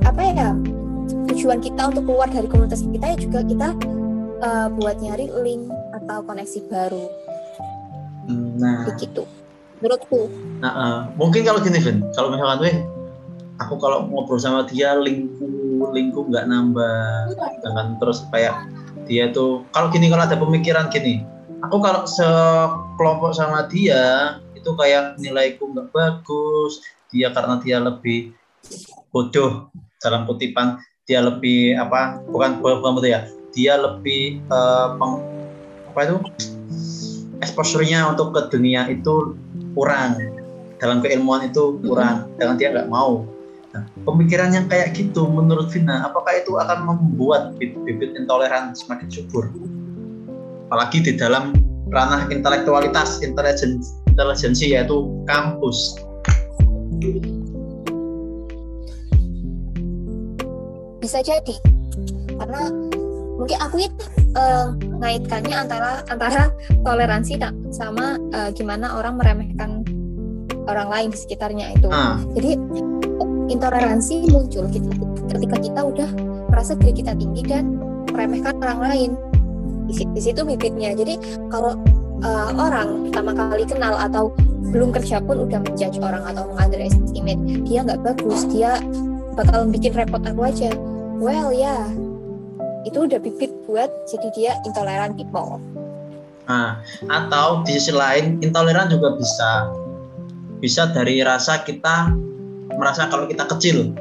apa 0.05 0.21
ya 0.21 0.49
tujuan 1.33 1.59
kita 1.59 1.91
untuk 1.91 2.07
keluar 2.07 2.29
dari 2.29 2.47
komunitas 2.47 2.85
kita 2.85 3.05
ya 3.13 3.17
juga 3.19 3.39
kita 3.43 3.69
uh, 4.45 4.67
buat 4.77 5.01
nyari 5.01 5.27
link 5.43 5.67
atau 5.97 6.23
koneksi 6.23 6.59
baru. 6.69 7.05
Nah. 8.61 8.87
Begitu. 8.87 9.25
Menurutku. 9.81 10.29
Nah 10.61 10.71
uh, 10.71 10.99
mungkin 11.17 11.41
kalau 11.41 11.59
gini 11.59 11.81
Vin. 11.81 12.05
Kalau 12.13 12.31
misalkan 12.31 12.61
Win 12.61 12.77
aku 13.57 13.77
kalau 13.77 14.09
ngobrol 14.09 14.41
sama 14.41 14.65
dia 14.69 14.93
lingku 14.95 15.89
lingkup 15.91 16.29
nggak 16.29 16.45
nambah. 16.47 17.33
Dengan 17.65 17.97
terus 17.97 18.23
kayak 18.29 18.55
dia 19.09 19.33
tuh 19.33 19.65
kalau 19.73 19.89
gini 19.89 20.07
kalau 20.07 20.23
ada 20.23 20.37
pemikiran 20.37 20.87
gini 20.93 21.25
aku 21.65 21.77
kalau 21.81 22.03
sekelompok 22.09 23.31
sama 23.37 23.69
dia 23.69 24.37
itu 24.57 24.69
kayak 24.77 25.17
nilaiku 25.21 25.69
nggak 25.71 25.89
bagus. 25.93 26.81
Dia 27.11 27.29
karena 27.35 27.59
dia 27.59 27.77
lebih 27.81 28.31
bodoh 29.11 29.67
dalam 29.99 30.23
kutipan 30.23 30.79
dia 31.09 31.19
lebih 31.19 31.75
apa 31.75 32.21
bukan 32.29 32.61
bukan 32.61 32.93
betul 32.97 33.11
ya. 33.11 33.21
Dia 33.51 33.75
lebih 33.75 34.39
uh, 34.47 34.95
peng, 34.95 35.19
apa 35.91 35.99
itu? 36.07 36.17
Exposure-nya 37.43 38.07
untuk 38.07 38.31
ke 38.31 38.47
dunia 38.47 38.87
itu 38.87 39.35
kurang. 39.75 40.15
Dalam 40.79 41.03
keilmuan 41.03 41.51
itu 41.51 41.75
kurang. 41.83 42.31
Dengan 42.39 42.55
dia 42.55 42.71
nggak 42.71 42.87
mau. 42.87 43.27
Nah, 43.75 43.83
pemikiran 44.07 44.55
yang 44.55 44.67
kayak 44.67 44.95
gitu 44.95 45.27
menurut 45.27 45.71
Vina 45.71 46.03
apakah 46.03 46.35
itu 46.35 46.59
akan 46.59 46.91
membuat 46.91 47.55
bibit 47.59 48.15
intoleran 48.19 48.75
semakin 48.75 49.07
subur 49.07 49.47
apalagi 50.71 51.03
di 51.03 51.19
dalam 51.19 51.51
ranah 51.91 52.31
intelektualitas 52.31 53.19
intelijensi 53.19 53.91
intelijensi 54.07 54.71
yaitu 54.71 55.03
kampus 55.27 55.99
bisa 61.03 61.19
jadi 61.19 61.55
karena 62.39 62.71
mungkin 63.35 63.57
aku 63.59 63.83
itu 63.83 64.05
uh, 64.39 64.71
ngaitkannya 65.03 65.67
antara 65.67 66.07
antara 66.07 66.55
toleransi 66.87 67.35
sama 67.75 68.15
uh, 68.31 68.47
gimana 68.55 68.95
orang 68.95 69.19
meremehkan 69.19 69.83
orang 70.71 70.87
lain 70.87 71.09
di 71.11 71.17
sekitarnya 71.19 71.73
itu. 71.73 71.89
Uh. 71.89 72.21
Jadi 72.37 72.55
intoleransi 73.51 74.29
muncul 74.29 74.69
ketika 75.27 75.57
kita 75.59 75.81
udah 75.83 76.09
merasa 76.47 76.77
diri 76.79 77.01
kita 77.03 77.17
tinggi 77.17 77.43
dan 77.43 77.75
meremehkan 78.13 78.55
orang 78.61 78.79
lain. 78.79 79.11
Di, 79.89 80.21
situ 80.21 80.41
bibitnya. 80.45 80.93
Jadi 80.93 81.17
kalau 81.49 81.77
uh, 82.21 82.49
orang 82.55 83.09
pertama 83.09 83.31
kali 83.33 83.63
kenal 83.65 83.97
atau 83.97 84.33
belum 84.71 84.93
kerja 84.93 85.19
pun 85.23 85.47
udah 85.49 85.59
menjudge 85.61 85.99
orang 85.99 86.23
atau 86.23 86.47
mengunderestimate 86.53 87.41
dia 87.65 87.83
nggak 87.83 88.01
bagus, 88.05 88.47
dia 88.47 88.79
bakal 89.35 89.67
bikin 89.67 89.91
repot 89.95 90.21
aku 90.23 90.41
aja. 90.47 90.71
Well 91.21 91.53
ya, 91.53 91.77
yeah, 91.77 91.83
itu 92.87 93.05
udah 93.05 93.19
bibit 93.21 93.51
buat 93.69 93.89
jadi 94.09 94.27
dia 94.33 94.51
intoleran 94.65 95.13
people. 95.13 95.61
Nah, 96.49 96.81
atau 97.07 97.61
di 97.63 97.77
sisi 97.77 97.93
lain 97.93 98.41
intoleran 98.41 98.89
juga 98.89 99.15
bisa 99.15 99.71
bisa 100.61 100.89
dari 100.89 101.21
rasa 101.21 101.61
kita 101.61 102.13
merasa 102.75 103.09
kalau 103.09 103.25
kita 103.29 103.45
kecil 103.49 103.93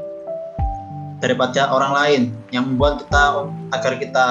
daripada 1.21 1.69
orang 1.69 1.93
lain 1.93 2.23
yang 2.51 2.65
membuat 2.65 3.05
kita 3.05 3.25
agar 3.77 3.93
kita 4.01 4.27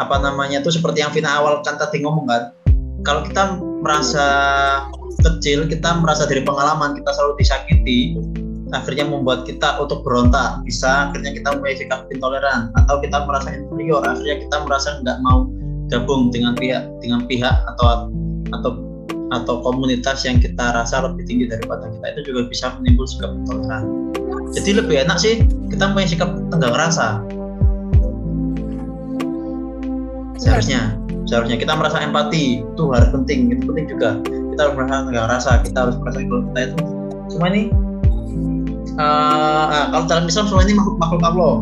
apa 0.00 0.16
namanya 0.16 0.64
itu 0.64 0.72
seperti 0.72 1.04
yang 1.04 1.12
Vina 1.12 1.36
awal 1.36 1.60
kan 1.60 1.76
tadi 1.76 2.00
ngomong 2.00 2.24
kan. 2.24 2.56
Kalau 3.04 3.24
kita 3.28 3.60
merasa 3.84 4.26
kecil 5.20 5.68
kita 5.68 6.00
merasa 6.00 6.24
dari 6.24 6.40
pengalaman 6.40 6.96
kita 6.96 7.12
selalu 7.12 7.36
disakiti 7.36 8.16
akhirnya 8.72 9.04
membuat 9.04 9.44
kita 9.44 9.76
untuk 9.76 10.00
berontak. 10.00 10.64
Bisa 10.64 11.08
akhirnya 11.12 11.36
kita 11.36 11.52
mempunyai 11.52 11.76
sikap 11.76 12.08
intoleran. 12.08 12.72
Atau 12.80 13.04
kita 13.04 13.28
merasa 13.28 13.52
inferior 13.52 14.00
akhirnya 14.04 14.40
kita 14.40 14.56
merasa 14.64 14.88
nggak 15.04 15.18
mau 15.20 15.44
gabung 15.92 16.32
dengan 16.32 16.56
pihak 16.56 16.88
dengan 17.04 17.28
pihak 17.28 17.56
atau 17.76 18.08
atau 18.56 18.70
atau 19.30 19.62
komunitas 19.62 20.26
yang 20.26 20.42
kita 20.42 20.74
rasa 20.74 21.04
lebih 21.04 21.28
tinggi 21.28 21.44
daripada 21.44 21.86
kita. 21.92 22.06
Itu 22.16 22.32
juga 22.32 22.48
bisa 22.48 22.72
menimbul 22.80 23.04
sikap 23.04 23.36
intoleran. 23.36 23.84
Jadi 24.56 24.70
lebih 24.80 24.96
enak 25.06 25.18
sih 25.20 25.44
kita 25.70 25.92
punya 25.92 26.08
sikap 26.08 26.30
tenggang 26.50 26.74
rasa 26.74 27.22
seharusnya. 30.40 30.96
Seharusnya. 31.28 31.56
Kita 31.60 31.76
merasa 31.76 32.00
empati. 32.00 32.64
Itu 32.64 32.90
harus 32.90 33.12
penting. 33.12 33.52
Itu 33.52 33.68
penting 33.68 33.86
juga. 33.92 34.18
Kita 34.24 34.60
harus 34.66 34.74
merasa 34.74 35.04
tenggang 35.06 35.28
rasa 35.30 35.50
kita 35.62 35.78
harus 35.86 35.96
merasa 36.00 36.18
kalau 36.24 36.42
kita 36.50 36.60
itu 36.68 36.76
semua 37.30 37.48
ini 37.54 37.62
uh, 38.98 39.64
nah, 39.70 39.86
kalau 39.94 40.04
dalam 40.10 40.24
Islam 40.26 40.44
semua 40.50 40.62
ini 40.66 40.74
makhluk 40.76 40.96
makhluk 40.98 41.22
Allah. 41.22 41.54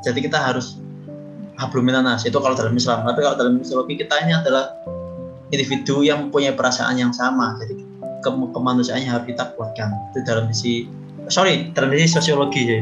Jadi 0.00 0.18
kita 0.24 0.38
harus 0.40 0.80
habluminanas 1.60 2.24
itu 2.24 2.38
kalau 2.40 2.56
dalam 2.56 2.72
Islam 2.72 3.04
tapi 3.04 3.20
kalau 3.20 3.36
dalam 3.36 3.60
Islami 3.60 4.00
kita 4.00 4.16
ini 4.24 4.32
adalah 4.32 4.72
individu 5.52 6.00
yang 6.00 6.32
punya 6.32 6.56
perasaan 6.56 6.96
yang 6.96 7.12
sama. 7.12 7.58
Jadi 7.60 7.84
ke 8.24 8.30
kemanusiaannya 8.32 9.10
harus 9.12 9.26
kita 9.28 9.52
kuatkan. 9.58 9.92
Itu 10.14 10.24
dalam 10.24 10.48
sisi 10.48 10.88
sorry 11.28 11.68
dalam 11.76 11.92
sisi 11.92 12.16
sosiologi 12.16 12.62
ya 12.64 12.80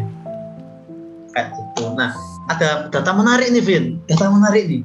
kayak 1.35 1.55
gitu. 1.55 1.93
Nah 1.95 2.15
ada 2.49 2.89
data 2.89 3.13
menarik 3.13 3.53
nih 3.53 3.63
Vin. 3.65 3.85
Data 4.09 4.29
menarik 4.33 4.69
nih. 4.69 4.83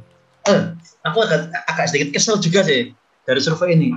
Eh, 0.52 0.62
aku 1.08 1.24
agak 1.24 1.52
agak 1.72 1.86
sedikit 1.88 2.20
kesel 2.20 2.40
juga 2.40 2.64
sih 2.68 2.92
dari 3.24 3.40
survei 3.40 3.76
ini. 3.76 3.90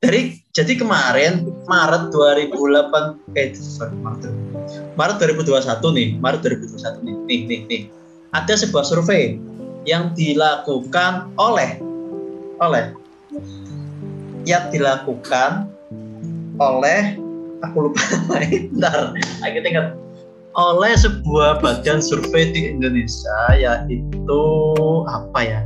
Dari 0.00 0.34
jadi 0.56 0.80
kemarin 0.80 1.46
Maret 1.68 2.10
2008 2.10 3.36
eh 3.36 3.52
sorry 3.54 3.94
Maret. 4.00 4.32
Maret 4.96 5.16
2021 5.22 5.96
nih 5.96 6.08
Maret 6.18 6.40
2021 6.42 7.06
nih 7.06 7.14
nih 7.28 7.40
nih 7.46 7.60
nih. 7.68 7.82
Ada 8.30 8.66
sebuah 8.66 8.86
survei 8.86 9.38
yang 9.88 10.12
dilakukan 10.16 11.32
oleh 11.38 11.80
oleh 12.60 12.92
yang 14.44 14.68
dilakukan 14.68 15.68
oleh 16.60 17.16
aku 17.64 17.88
lupa 17.88 18.02
ntar 18.76 19.16
aku 19.44 19.56
ingat 19.64 19.96
oleh 20.58 20.94
sebuah 20.98 21.62
badan 21.62 22.02
survei 22.02 22.50
di 22.50 22.74
Indonesia 22.74 23.54
yaitu 23.54 24.44
apa 25.06 25.40
ya 25.42 25.60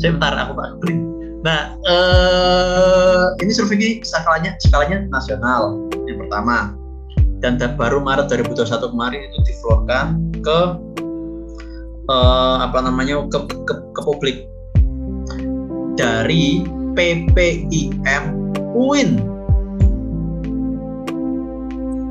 sebentar 0.00 0.32
aku 0.32 0.56
tak 0.56 0.72
klik 0.80 1.00
Nah, 1.46 1.78
eh, 1.86 3.24
ini 3.46 3.52
survei 3.54 4.02
skalanya 4.02 4.58
skalanya 4.58 5.06
nasional 5.06 5.86
yang 6.10 6.18
pertama. 6.26 6.74
Dan 7.38 7.54
baru 7.78 8.02
Maret 8.02 8.26
2021 8.26 8.90
kemarin 8.90 9.20
itu 9.30 9.38
diflorkan 9.46 10.06
ke 10.42 10.58
eh, 12.10 12.56
apa 12.58 12.78
namanya 12.82 13.22
ke, 13.30 13.38
ke, 13.46 13.74
ke 13.94 14.00
publik 14.02 14.50
dari 15.94 16.66
PPIM 16.98 18.24
UIN. 18.74 19.22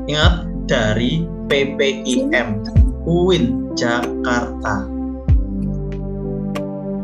Ingat 0.08 0.48
dari 0.64 1.20
PPIM 1.48 2.60
UIN 3.08 3.72
Jakarta. 3.72 4.84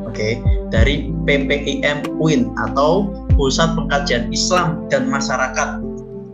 Oke, 0.04 0.38
dari 0.70 1.10
PPIM 1.26 2.20
UIN 2.20 2.52
atau 2.60 3.10
Pusat 3.34 3.74
Pengkajian 3.74 4.30
Islam 4.30 4.86
dan 4.92 5.10
Masyarakat 5.10 5.82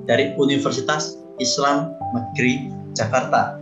dari 0.04 0.36
Universitas 0.36 1.16
Islam 1.40 1.96
Negeri 2.12 2.68
Jakarta. 2.92 3.56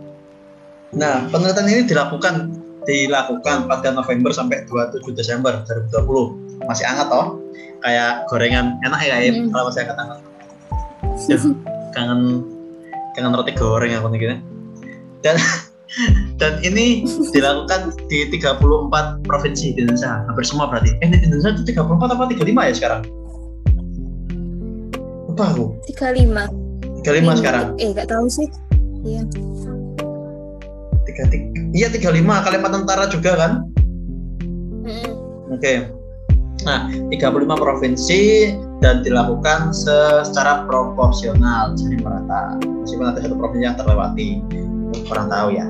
Nah, 0.91 1.29
penelitian 1.29 1.69
ini 1.69 1.81
dilakukan 1.87 2.57
dilakukan 2.83 3.69
pada 3.69 3.93
November 3.93 4.33
sampai 4.33 4.65
27 4.65 5.13
Desember 5.13 5.61
2020. 5.93 6.65
Masih 6.65 6.83
hangat 6.89 7.07
toh? 7.07 7.37
Kayak 7.85 8.25
gorengan 8.27 8.81
enak 8.83 8.99
ya, 9.05 9.15
ya 9.21 9.31
hmm. 9.31 9.53
kalau 9.53 9.69
masih 9.69 9.85
hangat-hangat. 9.85 10.19
kangen 11.93 12.21
kangen 13.15 13.33
roti 13.33 13.53
goreng 13.57 13.93
aku 13.95 14.07
nih 14.13 14.19
gitu. 14.19 14.35
Dan 15.25 15.35
dan 16.41 16.53
ini 16.61 17.03
dilakukan 17.33 17.93
di 18.07 18.29
34 18.29 19.25
provinsi 19.25 19.73
di 19.73 19.85
Indonesia. 19.85 20.23
Hampir 20.29 20.45
semua 20.45 20.69
berarti. 20.69 20.93
Eh 21.01 21.09
di 21.09 21.17
Indonesia 21.25 21.57
itu 21.57 21.63
34 21.73 22.15
apa 22.15 22.23
35 22.29 22.69
ya 22.69 22.73
sekarang? 22.75 23.01
Lupa 25.29 25.45
aku. 25.53 25.65
35 25.89 26.69
35 26.99 27.15
Ini, 27.15 27.37
sekarang. 27.39 27.65
eh 27.79 27.87
nggak 27.95 28.07
tahu 28.11 28.25
sih. 28.27 28.47
Iya. 29.07 29.23
Tiga, 31.07 31.23
tiga, 31.31 31.47
iya 31.73 31.87
35 31.89 32.45
Kalimantan 32.45 32.83
Utara 32.83 33.07
juga 33.07 33.31
kan? 33.39 33.51
Hmm. 34.83 35.11
oke. 35.51 35.59
Okay. 35.59 35.85
nah 36.67 36.91
35 36.91 37.47
provinsi 37.55 38.51
dan 38.79 39.03
dilakukan 39.03 39.75
secara 39.75 40.63
proporsional 40.67 41.75
jadi 41.75 41.99
merata 41.99 42.55
meskipun 42.63 43.11
ada 43.11 43.19
satu 43.19 43.35
provinsi 43.35 43.65
yang 43.67 43.77
terlewati 43.77 44.39
kurang 45.07 45.27
tahu 45.29 45.53
ya 45.53 45.67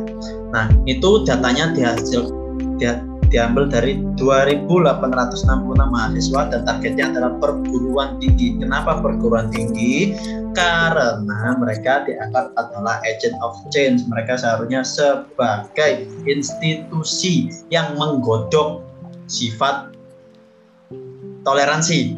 Nah, 0.49 0.65
itu 0.89 1.25
datanya 1.25 1.69
dihasil 1.73 2.33
dia, 2.81 3.05
diambil 3.29 3.69
dari 3.69 4.01
2.866 4.17 5.45
mahasiswa 5.77 6.41
dan 6.49 6.61
targetnya 6.65 7.05
adalah 7.13 7.31
perguruan 7.37 8.17
tinggi. 8.17 8.57
Kenapa 8.57 8.97
perguruan 8.97 9.53
tinggi? 9.53 10.17
Karena 10.57 11.53
mereka 11.53 12.01
dianggap 12.09 12.57
adalah 12.57 12.97
agent 13.05 13.37
of 13.45 13.53
change. 13.69 14.01
Mereka 14.09 14.41
seharusnya 14.41 14.81
sebagai 14.81 16.09
institusi 16.25 17.53
yang 17.69 17.93
menggodok 18.01 18.81
sifat 19.29 19.93
toleransi 21.45 22.17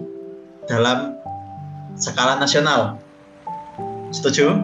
dalam 0.71 1.19
skala 1.99 2.39
nasional. 2.39 2.95
Setuju? 4.15 4.63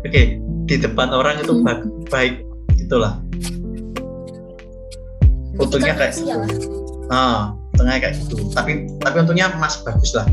Oke, 0.04 0.12
okay, 0.12 0.26
di 0.68 0.76
depan 0.80 1.12
orang 1.12 1.40
itu 1.40 1.64
baik, 1.64 1.84
baik 2.12 2.36
itulah 2.76 3.20
untungnya 5.60 5.94
kayak 5.94 6.12
gitu. 6.16 6.32
Ah, 7.12 7.54
untungnya 7.76 8.00
kayak 8.00 8.16
gitu. 8.24 8.36
Tapi 8.56 8.88
tapi 9.04 9.16
untungnya 9.22 9.52
masih 9.60 9.84
bagus 9.84 10.12
lah. 10.16 10.28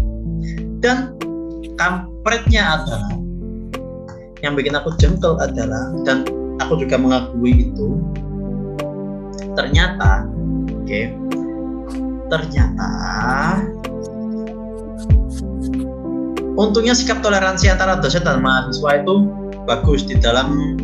Dan 0.81 1.19
kampretnya 1.75 2.81
adalah 2.81 3.13
yang 4.41 4.55
bikin 4.55 4.79
aku 4.79 4.95
jengkel 4.97 5.35
adalah 5.43 5.91
dan 6.07 6.25
aku 6.63 6.79
juga 6.81 6.97
mengakui 6.97 7.69
itu 7.69 7.99
ternyata 9.57 10.29
oke 10.71 10.85
okay, 10.85 11.05
ternyata 12.29 12.91
untungnya 16.57 16.93
sikap 16.97 17.21
toleransi 17.21 17.73
antara 17.73 17.99
dosen 18.01 18.25
dan 18.25 18.45
mahasiswa 18.45 19.01
itu 19.01 19.15
bagus 19.67 20.05
di 20.05 20.17
dalam 20.21 20.77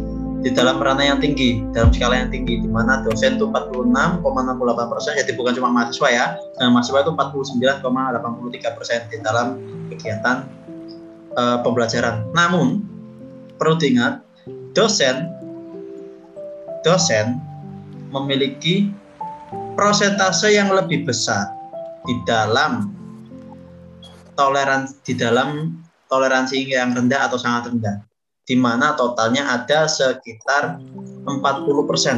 di 0.42 0.50
dalam 0.50 0.82
ranah 0.82 1.06
yang 1.06 1.22
tinggi, 1.22 1.62
dalam 1.70 1.94
skala 1.94 2.18
yang 2.18 2.26
tinggi, 2.34 2.58
di 2.58 2.66
mana 2.66 2.98
dosen 3.06 3.38
itu 3.38 3.46
46,68 3.46 4.90
persen, 4.90 5.14
jadi 5.14 5.38
bukan 5.38 5.54
cuma 5.54 5.70
mahasiswa 5.70 6.08
ya, 6.10 6.26
dan 6.58 6.74
mahasiswa 6.74 6.98
itu 7.06 7.14
49,83 7.14 8.74
persen 8.74 9.06
di 9.06 9.22
dalam 9.22 9.62
kegiatan 9.94 10.50
uh, 11.38 11.62
pembelajaran. 11.62 12.26
Namun 12.34 12.82
perlu 13.54 13.78
diingat, 13.78 14.18
dosen 14.74 15.30
dosen 16.82 17.38
memiliki 18.12 18.92
prosentase 19.74 20.52
yang 20.52 20.70
lebih 20.70 21.08
besar 21.08 21.48
di 22.04 22.14
dalam 22.28 22.92
toleransi 24.36 24.92
di 25.04 25.14
dalam 25.16 25.80
toleransi 26.08 26.68
yang 26.68 26.92
rendah 26.92 27.28
atau 27.28 27.40
sangat 27.40 27.72
rendah 27.72 27.96
di 28.42 28.56
mana 28.58 28.92
totalnya 28.98 29.48
ada 29.48 29.86
sekitar 29.86 30.82
40 31.24 31.88
persen. 31.88 32.16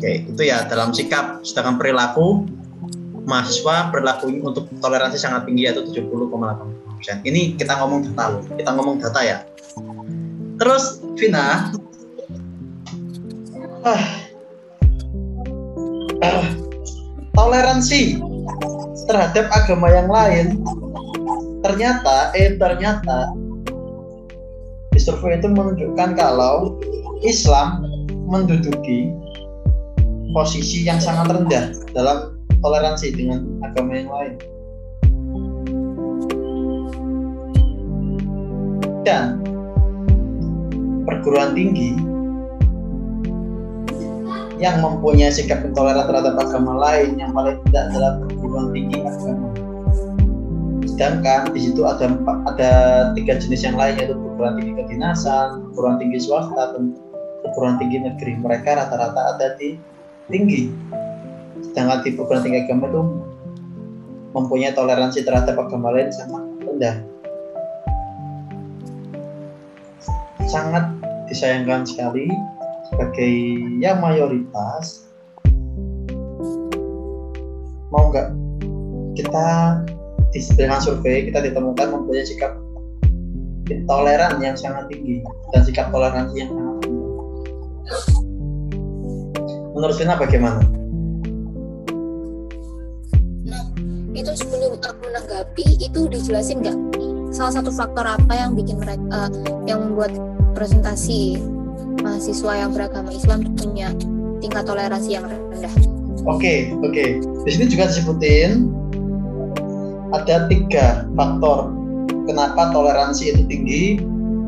Oke, 0.00 0.24
itu 0.24 0.42
ya 0.48 0.64
dalam 0.64 0.96
sikap. 0.96 1.44
Sedangkan 1.44 1.76
perilaku 1.76 2.48
mahasiswa 3.28 3.92
perilaku 3.92 4.32
untuk 4.40 4.72
toleransi 4.80 5.20
sangat 5.20 5.44
tinggi 5.44 5.68
yaitu 5.68 5.84
70,8 5.92 6.96
persen. 6.96 7.16
Ini 7.20 7.60
kita 7.60 7.76
ngomong 7.76 8.08
data 8.10 8.40
kita 8.56 8.70
ngomong 8.72 8.96
data 9.04 9.20
ya. 9.20 9.38
Terus 10.56 11.04
Vina, 11.20 11.72
ah, 13.86 14.04
ah, 16.24 16.46
toleransi 17.36 18.20
terhadap 19.08 19.46
agama 19.50 19.88
yang 19.90 20.08
lain 20.08 20.46
ternyata 21.60 22.32
eh 22.36 22.56
ternyata 22.56 23.32
survei 25.00 25.40
itu 25.40 25.48
menunjukkan 25.48 26.12
kalau 26.12 26.76
Islam 27.24 27.80
menduduki 28.28 29.08
posisi 30.36 30.84
yang 30.84 31.00
sangat 31.00 31.32
rendah 31.32 31.72
dalam 31.96 32.36
toleransi 32.60 33.16
dengan 33.16 33.48
agama 33.64 33.90
yang 33.96 34.10
lain. 34.12 34.34
Dan 39.00 39.40
perguruan 41.08 41.56
tinggi 41.56 41.96
yang 44.60 44.84
mempunyai 44.84 45.32
sikap 45.32 45.64
intoleran 45.64 46.04
terhadap 46.04 46.36
agama 46.36 46.76
lain 46.76 47.16
yang 47.16 47.32
paling 47.32 47.56
tidak 47.68 47.90
adalah 47.90 48.20
perguruan 48.20 48.68
tinggi 48.76 48.96
agama 49.00 49.48
sedangkan 51.00 51.48
di 51.56 51.60
situ 51.64 51.80
ada 51.88 52.12
ada 52.44 52.70
tiga 53.16 53.40
jenis 53.40 53.64
yang 53.64 53.72
lain 53.72 53.96
yaitu 53.96 54.12
perguruan 54.12 54.60
tinggi 54.60 54.72
kedinasan, 54.84 55.72
perguruan 55.72 55.96
tinggi 55.96 56.20
swasta, 56.20 56.76
dan 56.76 56.92
perguruan 57.40 57.80
tinggi 57.80 58.04
negeri. 58.04 58.36
Mereka 58.36 58.68
rata-rata 58.68 59.36
ada 59.36 59.56
di 59.56 59.80
tinggi. 60.28 60.68
Sedangkan 61.64 62.04
di 62.04 62.12
perguruan 62.12 62.44
tinggi 62.44 62.68
agama 62.68 62.88
itu 62.92 63.02
mempunyai 64.36 64.76
toleransi 64.76 65.24
terhadap 65.24 65.56
agama 65.56 65.88
lain 65.88 66.12
sangat 66.12 66.44
rendah. 66.68 66.96
Sangat 70.52 70.84
disayangkan 71.32 71.88
sekali 71.88 72.28
sebagai 73.00 73.32
yang 73.80 73.96
mayoritas 73.96 75.08
mau 77.88 78.12
nggak 78.12 78.28
kita 79.16 79.48
dengan 80.52 80.84
survei 80.84 81.24
kita 81.24 81.40
ditemukan 81.40 81.96
mempunyai 81.96 82.28
sikap 82.28 82.60
intoleran 83.72 84.36
yang 84.44 84.52
sangat 84.52 84.92
tinggi 84.92 85.24
dan 85.48 85.64
sikap 85.64 85.88
toleransi 85.88 86.44
yang 86.44 86.52
sangat 86.52 86.76
tinggi. 86.84 87.04
Menurut 89.72 89.96
Vina 89.96 90.14
bagaimana? 90.20 90.60
Nah, 93.48 93.64
itu 94.12 94.32
sebelum 94.36 94.76
aku 94.76 95.00
menanggapi 95.08 95.66
itu 95.80 96.00
dijelasin 96.04 96.60
nggak 96.60 96.76
salah 97.32 97.64
satu 97.64 97.72
faktor 97.72 98.04
apa 98.04 98.36
yang 98.36 98.52
bikin 98.52 98.76
mereka 98.76 99.32
uh, 99.32 99.32
yang 99.64 99.88
membuat 99.88 100.12
presentasi 100.52 101.40
mahasiswa 102.00 102.52
yang 102.56 102.70
beragama 102.72 103.12
Islam 103.12 103.44
punya 103.54 103.92
tingkat 104.40 104.64
toleransi 104.64 105.10
yang 105.14 105.24
rendah. 105.28 105.74
Oke, 106.28 106.36
okay, 106.36 106.58
oke. 106.80 106.92
Okay. 106.92 107.08
Di 107.46 107.50
sini 107.56 107.64
juga 107.68 107.88
disebutin 107.88 108.68
ada 110.10 110.50
tiga 110.50 111.06
faktor 111.14 111.70
kenapa 112.26 112.74
toleransi 112.74 113.30
itu 113.30 113.42
tinggi 113.46 113.84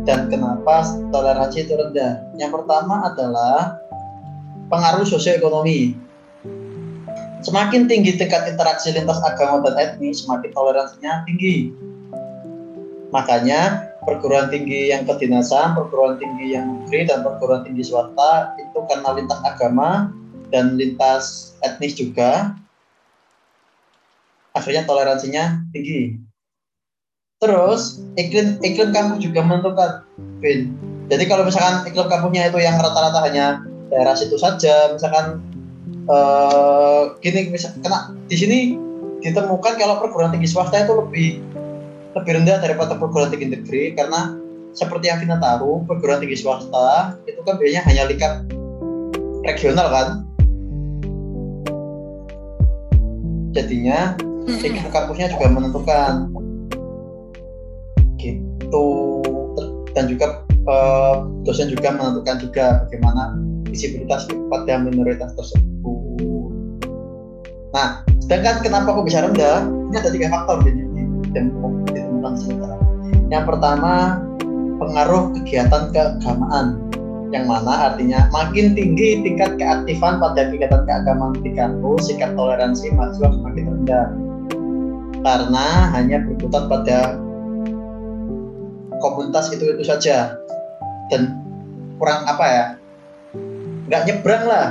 dan 0.02 0.26
kenapa 0.28 0.84
toleransi 1.14 1.68
itu 1.68 1.72
rendah. 1.78 2.18
Yang 2.36 2.60
pertama 2.60 3.06
adalah 3.06 3.78
pengaruh 4.68 5.06
sosioekonomi. 5.06 5.94
Semakin 7.42 7.90
tinggi 7.90 8.14
tingkat 8.14 8.54
interaksi 8.54 8.94
lintas 8.94 9.18
agama 9.26 9.66
dan 9.66 9.74
etnis, 9.78 10.22
semakin 10.22 10.50
toleransinya 10.54 11.26
tinggi. 11.26 11.74
Makanya 13.10 13.91
perguruan 14.02 14.50
tinggi 14.50 14.90
yang 14.90 15.06
kedinasan, 15.06 15.78
perguruan 15.78 16.18
tinggi 16.18 16.58
yang 16.58 16.66
negeri, 16.82 17.06
dan 17.06 17.22
perguruan 17.22 17.62
tinggi 17.62 17.86
swasta 17.86 18.58
itu 18.58 18.78
karena 18.90 19.14
lintas 19.14 19.40
agama 19.46 20.10
dan 20.50 20.74
lintas 20.76 21.54
etnis 21.62 21.94
juga 21.94 22.54
akhirnya 24.52 24.84
toleransinya 24.84 25.64
tinggi. 25.72 26.18
Terus 27.42 28.02
iklim 28.14 28.62
iklim 28.62 28.94
kampus 28.94 29.18
juga 29.22 29.42
menentukan 29.42 30.06
Vin. 30.38 30.74
Jadi 31.10 31.24
kalau 31.26 31.42
misalkan 31.42 31.86
iklim 31.86 32.06
kampusnya 32.06 32.50
itu 32.50 32.58
yang 32.62 32.78
rata-rata 32.78 33.18
hanya 33.26 33.66
daerah 33.90 34.14
situ 34.14 34.38
saja 34.38 34.94
misalkan 34.94 35.42
uh, 36.06 37.12
gini 37.20 37.50
misal 37.50 37.74
kena 37.82 38.14
di 38.30 38.36
sini 38.38 38.58
ditemukan 39.22 39.78
kalau 39.78 40.00
perguruan 40.02 40.32
tinggi 40.32 40.48
swasta 40.50 40.86
itu 40.86 40.94
lebih 40.96 41.28
lebih 42.12 42.33
rendah 42.42 42.61
daripada 42.61 42.96
perguruan 43.01 43.33
tinggi 43.33 43.57
negeri 43.57 43.96
karena 43.96 44.37
seperti 44.72 45.09
yang 45.09 45.20
kita 45.20 45.37
tahu 45.40 45.85
perguruan 45.85 46.20
tinggi 46.20 46.40
swasta 46.40 47.16
itu 47.29 47.40
kan 47.44 47.57
biasanya 47.61 47.83
hanya 47.88 48.03
lingkap 48.09 48.33
regional 49.44 49.87
kan? 49.88 50.09
Jadinya 53.53 54.16
iklim 54.48 54.88
kampusnya 54.88 55.33
juga 55.33 55.46
menentukan. 55.53 56.12
Gitu. 58.16 58.88
Dan 59.92 60.09
juga 60.09 60.40
uh, 60.64 61.29
dosen 61.44 61.68
juga 61.68 61.92
menentukan 61.92 62.40
juga 62.40 62.64
bagaimana 62.88 63.37
visibilitas 63.68 64.25
pada 64.48 64.81
minoritas 64.81 65.37
tersebut. 65.37 66.48
Nah, 67.72 68.05
sedangkan 68.25 68.61
kenapa 68.64 68.92
kok 68.92 69.05
bisa 69.05 69.25
rendah? 69.25 69.64
Ini 69.92 69.96
ada 70.01 70.11
tiga 70.12 70.29
faktor 70.33 70.64
ini 71.40 71.88
ditemukan. 71.88 72.33
Yang 73.33 73.45
pertama, 73.49 74.21
pengaruh 74.77 75.33
kegiatan 75.40 75.88
keagamaan 75.95 76.92
yang 77.33 77.49
mana 77.49 77.88
artinya 77.88 78.29
makin 78.29 78.77
tinggi 78.77 79.25
tingkat 79.25 79.57
keaktifan 79.57 80.21
pada 80.21 80.53
kegiatan 80.53 80.85
keagamaan 80.85 81.33
di 81.40 81.57
kampus, 81.57 82.12
sikap 82.12 82.37
toleransi 82.37 82.92
mahasiswa 82.92 83.33
semakin 83.33 83.64
rendah. 83.73 84.07
Karena 85.25 85.66
hanya 85.97 86.21
berkutat 86.29 86.68
pada 86.68 87.16
komunitas 89.01 89.49
itu 89.49 89.64
itu 89.73 89.85
saja. 89.88 90.37
Dan 91.09 91.40
kurang 91.97 92.29
apa 92.29 92.45
ya 92.45 92.64
nggak 93.88 94.03
nyebrang 94.12 94.45
lah. 94.45 94.68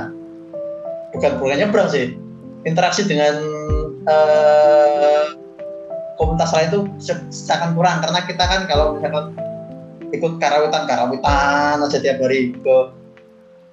Bukan 1.12 1.42
bukan 1.42 1.58
nyebrang 1.66 1.90
sih 1.90 2.14
interaksi 2.62 3.02
dengan 3.10 3.42
uh, 4.06 5.41
komunitas 6.22 6.54
lain 6.54 6.68
itu 6.70 6.80
sangat 7.34 7.74
kurang. 7.74 7.98
Karena 7.98 8.22
kita 8.22 8.44
kan 8.46 8.60
kalau 8.70 8.94
misalkan 8.94 9.34
ikut 10.14 10.32
karawitan 10.38 10.86
karawitan 10.86 11.82
aja 11.82 11.98
tiap 11.98 12.22
hari 12.22 12.54
ke 12.54 12.76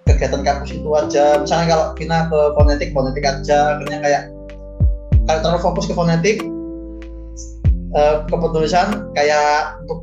kegiatan 0.09 0.41
kampus 0.41 0.73
itu 0.73 0.89
aja. 0.97 1.37
Misalnya 1.37 1.65
kalau 1.69 1.85
kita 1.93 2.17
ke 2.25 2.39
fonetik 2.57 2.89
fonetik 2.97 3.25
aja. 3.29 3.77
Akhirnya 3.77 3.99
kayak 4.01 4.23
kalau 5.29 5.39
terlalu 5.45 5.61
fokus 5.61 5.85
ke 5.85 5.93
fonetik 5.93 6.37
uh, 7.93 8.25
ke 8.25 8.35
penulisan 8.35 9.13
kayak 9.13 9.77
untuk 9.85 10.01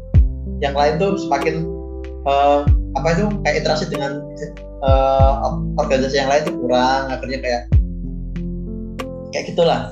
yang 0.63 0.79
lain 0.79 1.03
tuh 1.03 1.19
semakin 1.19 1.67
uh, 2.31 2.63
apa 2.95 3.09
itu 3.19 3.27
kayak 3.43 3.57
interaksi 3.61 3.91
dengan 3.91 4.23
uh, 4.87 5.59
organisasi 5.83 6.23
yang 6.23 6.31
lain 6.31 6.47
tuh 6.47 6.55
kurang. 6.63 7.11
Akhirnya 7.11 7.43
kayak 7.43 7.63
kayak 9.35 9.45
gitulah 9.51 9.91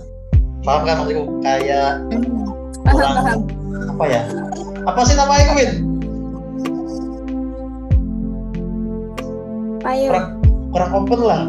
paham 0.65 0.83
kan 0.89 0.95
maksudku 1.05 1.25
kayak 1.45 2.01
hmm. 2.09 2.49
kurang 2.89 3.15
apa 3.95 4.05
ya? 4.09 4.23
Apa 4.89 5.01
sih 5.05 5.15
namanya 5.17 5.53
Win? 5.53 5.73
Ayo. 9.85 10.09
kurang 10.09 10.27
kurang 10.73 10.91
open 10.97 11.21
lah. 11.21 11.43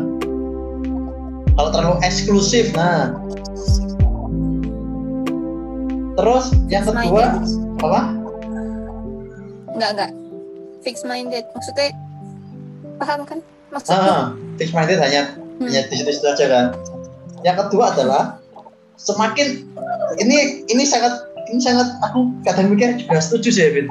Kalau 1.56 1.69
terlalu 1.71 1.95
eksklusif 2.04 2.75
nah. 2.75 3.15
Terus 6.15 6.51
yang 6.67 6.84
kedua 6.84 7.39
apa? 7.80 8.01
Enggak 9.71 9.89
enggak 9.95 10.12
fix 10.84 11.08
minded. 11.08 11.47
Maksudnya 11.56 11.95
paham 12.99 13.23
kan? 13.23 13.39
Maksudnya? 13.71 14.12
Ah, 14.12 14.23
fix 14.60 14.75
minded 14.75 14.99
hanya 14.99 15.32
hmm. 15.39 15.71
hanya 15.71 15.88
di 15.88 15.95
situ 15.95 16.28
aja 16.28 16.45
kan. 16.51 16.65
Yang 17.47 17.67
kedua 17.67 17.95
adalah 17.95 18.43
semakin 18.96 19.68
ini 20.20 20.66
ini 20.68 20.84
sangat 20.88 21.28
ini 21.52 21.60
sangat 21.62 21.88
aku 22.04 22.32
kadang 22.48 22.72
mikir 22.74 22.96
juga 23.00 23.20
setuju 23.22 23.50
sih 23.52 23.68
Vin 23.72 23.88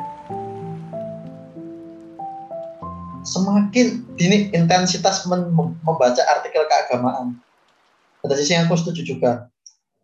semakin 3.25 4.05
dini 4.15 4.53
intensitas 4.53 5.25
membaca 5.27 6.23
artikel 6.29 6.63
keagamaan. 6.69 7.41
Pada 8.21 8.37
sisi 8.37 8.55
yang 8.55 8.69
aku 8.69 8.79
setuju 8.79 9.17
juga. 9.17 9.33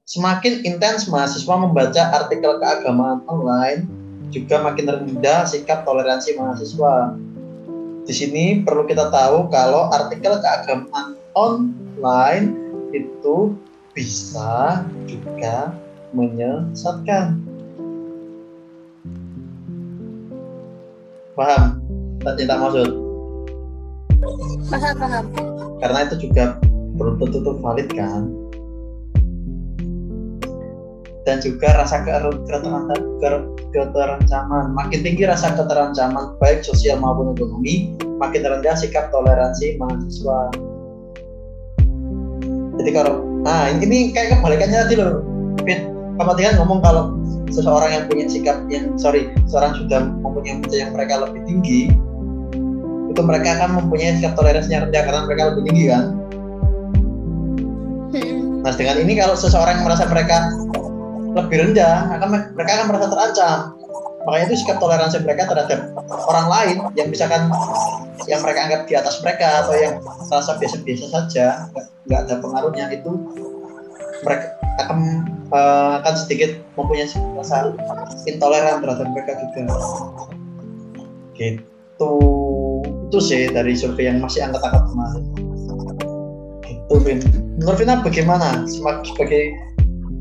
Semakin 0.09 0.67
intens 0.67 1.07
mahasiswa 1.07 1.55
membaca 1.55 2.03
artikel 2.11 2.59
keagamaan 2.59 3.23
online, 3.31 3.87
juga 4.35 4.59
makin 4.59 4.91
rendah 4.91 5.47
sikap 5.47 5.87
toleransi 5.87 6.35
mahasiswa. 6.35 7.15
Di 8.03 8.11
sini 8.11 8.67
perlu 8.67 8.91
kita 8.91 9.07
tahu 9.15 9.47
kalau 9.55 9.87
artikel 9.95 10.35
keagamaan 10.43 11.15
online 11.39 12.59
itu 12.91 13.55
bisa 13.93 14.87
juga 15.07 15.75
menyesatkan. 16.15 17.43
Paham? 21.35 21.81
Tak 22.21 22.37
cinta 22.37 22.55
maksud? 22.61 23.11
paham 24.71 24.95
paham 24.97 25.25
karena 25.81 25.99
itu 26.07 26.29
juga 26.29 26.59
belum 27.01 27.17
tentu 27.19 27.57
valid 27.59 27.89
kan 27.91 28.29
dan 31.25 31.41
juga 31.41 31.73
rasa 31.77 32.05
keterancaman 32.05 34.67
makin 34.73 35.01
tinggi 35.05 35.25
rasa 35.25 35.57
keterancaman 35.57 36.37
baik 36.41 36.65
sosial 36.65 37.01
maupun 37.01 37.37
ekonomi 37.37 37.97
makin 38.21 38.45
rendah 38.45 38.77
sikap 38.77 39.13
toleransi 39.13 39.77
mahasiswa 39.81 40.51
jadi 42.81 42.91
kalau 42.93 43.30
nah 43.41 43.73
ini 43.73 44.13
kayak 44.13 44.39
kebalikannya 44.39 44.85
tadi 44.85 44.95
loh. 45.01 45.25
Fit 45.65 45.91
kemudian 46.21 46.53
ngomong 46.61 46.85
kalau 46.85 47.17
seseorang 47.49 47.91
yang 47.91 48.05
punya 48.07 48.25
sikap 48.29 48.57
yang 48.69 48.95
sorry 49.01 49.33
seorang 49.49 49.73
sudah 49.73 50.05
mempunyai 50.21 50.61
yang 50.69 50.93
mereka 50.93 51.25
lebih 51.25 51.41
tinggi 51.49 51.89
itu 53.11 53.21
mereka 53.27 53.59
akan 53.59 53.83
mempunyai 53.83 54.21
sikap 54.21 54.39
toleransi 54.39 54.71
yang 54.71 54.87
rendah 54.87 55.03
karena 55.03 55.21
mereka 55.27 55.43
lebih 55.51 55.63
tinggi 55.67 55.85
kan? 55.91 56.05
Hmm. 58.11 58.63
nah 58.63 58.73
dengan 58.75 58.97
ini 59.03 59.13
kalau 59.19 59.35
seseorang 59.35 59.81
yang 59.81 59.85
merasa 59.89 60.05
mereka 60.07 60.37
lebih 61.35 61.57
rendah 61.63 62.11
akan 62.19 62.29
mereka 62.55 62.71
akan 62.79 62.87
merasa 62.91 63.07
terancam. 63.07 63.59
Makanya 64.21 64.45
itu 64.53 64.57
sikap 64.61 64.77
toleransi 64.83 65.17
mereka 65.25 65.49
terhadap 65.49 65.81
orang 66.29 66.47
lain 66.53 66.77
yang 66.93 67.09
misalkan 67.09 67.49
yang 68.29 68.41
mereka 68.45 68.61
anggap 68.69 68.83
di 68.89 68.95
atas 68.99 69.23
mereka 69.25 69.65
atau 69.65 69.75
yang 69.77 69.95
merasa 70.29 70.59
biasa-biasa 70.61 71.07
saja 71.09 71.47
nggak 72.09 72.21
ada 72.27 72.35
pengaruhnya 72.43 72.91
itu 72.93 73.11
mereka 74.25 74.61
akan 74.81 74.99
uh, 75.53 76.01
akan 76.03 76.15
sedikit 76.17 76.61
mempunyai 76.77 77.09
rasa 77.37 77.73
intoleran 78.29 78.81
terhadap 78.81 79.09
mereka 79.13 79.33
juga. 79.41 79.63
Gitu. 81.37 82.13
Itu 83.11 83.19
sih 83.19 83.51
dari 83.51 83.75
survei 83.75 84.09
yang 84.09 84.23
masih 84.23 84.45
angkat-angkat 84.47 84.85
kemarin. 84.87 85.25
Itu 86.65 86.95
Vin. 87.03 87.19
Menurut 87.61 87.79
Vina 87.81 88.01
bagaimana 88.01 88.65
sebagai 88.69 89.53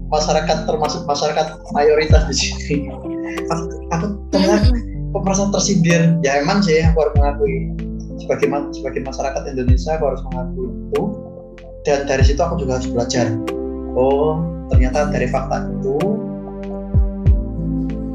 masyarakat 0.10 0.58
termasuk 0.66 1.06
masyarakat 1.06 1.48
mayoritas 1.72 2.26
di 2.28 2.36
sini. 2.36 2.78
Aku, 3.48 3.64
aku 3.94 4.06
ternyata 4.34 4.74
aku 5.14 5.18
merasa 5.22 5.48
tersindir. 5.54 6.18
Ya 6.26 6.42
emang 6.42 6.66
sih 6.66 6.82
aku 6.82 6.98
harus 7.06 7.14
mengakui 7.16 7.89
sebagai 8.20 8.48
sebagai 8.76 9.02
masyarakat 9.04 9.42
Indonesia 9.50 9.92
aku 9.96 10.06
harus 10.14 10.22
mengakui 10.32 10.68
itu. 10.70 11.02
Dan 11.88 12.00
dari 12.06 12.24
situ 12.28 12.40
aku 12.44 12.60
juga 12.60 12.78
harus 12.78 12.90
belajar. 12.92 13.32
Oh 13.96 14.40
ternyata 14.70 15.10
dari 15.10 15.26
fakta 15.26 15.66
itu 15.66 15.98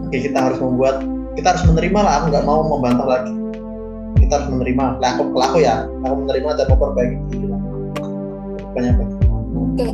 oke 0.07 0.15
kita 0.17 0.39
harus 0.39 0.59
membuat 0.63 1.03
kita 1.35 1.51
harus 1.51 1.67
menerima 1.67 1.99
lah 1.99 2.13
aku 2.23 2.25
nggak 2.31 2.47
mau 2.47 2.61
membantah 2.63 3.07
lagi. 3.09 3.35
Kita 4.23 4.33
harus 4.41 4.49
menerima. 4.55 4.85
Pelaku 5.03 5.23
pelaku 5.35 5.57
ya 5.65 5.85
aku 6.07 6.15
menerima 6.25 6.49
dan 6.57 6.67
memperbaiki 6.71 7.17
itu 7.35 7.47
banyak 8.75 8.95
oke. 9.01 9.87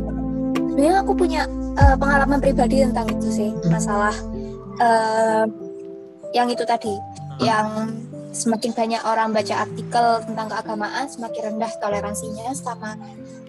Sebenarnya 0.71 0.95
aku 1.03 1.11
punya 1.13 1.41
uh, 1.77 1.95
pengalaman 1.99 2.39
pribadi 2.39 2.81
tentang 2.85 3.07
itu 3.11 3.27
sih 3.29 3.49
hmm. 3.51 3.69
masalah 3.69 4.15
uh, 4.79 5.45
yang 6.31 6.47
itu 6.47 6.63
tadi. 6.63 6.93
Hmm. 7.41 7.47
yang 7.47 7.67
semakin 8.31 8.71
banyak 8.71 9.01
orang 9.03 9.35
baca 9.35 9.67
artikel 9.67 10.07
tentang 10.23 10.47
keagamaan 10.47 11.05
semakin 11.07 11.41
rendah 11.51 11.71
toleransinya 11.83 12.55
sama 12.55 12.95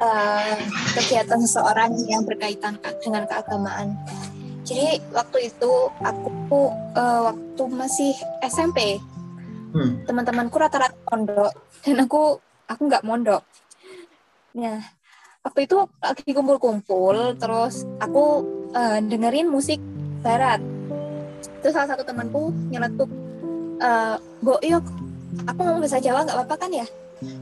uh, 0.03 0.59
kegiatan 0.99 1.38
seseorang 1.38 1.95
yang 2.11 2.27
berkaitan 2.27 2.77
dengan 3.03 3.25
keagamaan 3.31 3.95
jadi 4.62 4.99
waktu 5.14 5.51
itu 5.51 5.90
aku 6.03 6.71
uh, 6.99 7.31
waktu 7.31 7.62
masih 7.71 8.14
SMP 8.42 8.99
hmm. 9.75 10.07
teman-temanku 10.07 10.59
rata-rata 10.59 10.99
mondok 11.11 11.55
dan 11.87 11.97
aku 12.03 12.42
aku 12.66 12.83
nggak 12.90 13.07
mondok 13.07 13.42
Nah, 14.53 14.85
waktu 15.40 15.64
itu 15.64 15.81
lagi 15.97 16.31
kumpul-kumpul, 16.37 17.40
terus 17.40 17.88
aku 17.97 18.45
uh, 18.77 19.01
dengerin 19.01 19.49
musik 19.49 19.81
barat. 20.21 20.61
Terus 21.64 21.73
salah 21.73 21.97
satu 21.97 22.05
temanku 22.05 22.53
nyeletuk, 22.68 23.09
uh, 23.83 24.14
Bo, 24.42 24.59
yuk, 24.62 24.83
aku 25.47 25.59
ngomong 25.62 25.83
bahasa 25.83 25.99
Jawa 25.99 26.23
nggak 26.23 26.38
apa-apa 26.38 26.66
kan 26.66 26.71
ya? 26.71 26.87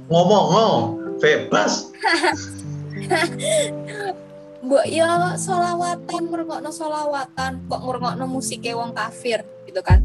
Ngomong, 0.09 0.45
ngomong, 0.53 0.85
bebas. 1.21 1.93
Mbok 4.61 4.85
yo 4.93 5.09
solawatan 5.41 6.29
ngrungokno 6.29 6.69
solawatan 6.69 7.65
kok 7.65 7.81
ngrungokno 7.81 8.29
musik 8.29 8.61
wong 8.69 8.93
kafir 8.93 9.41
gitu 9.65 9.81
kan. 9.81 10.05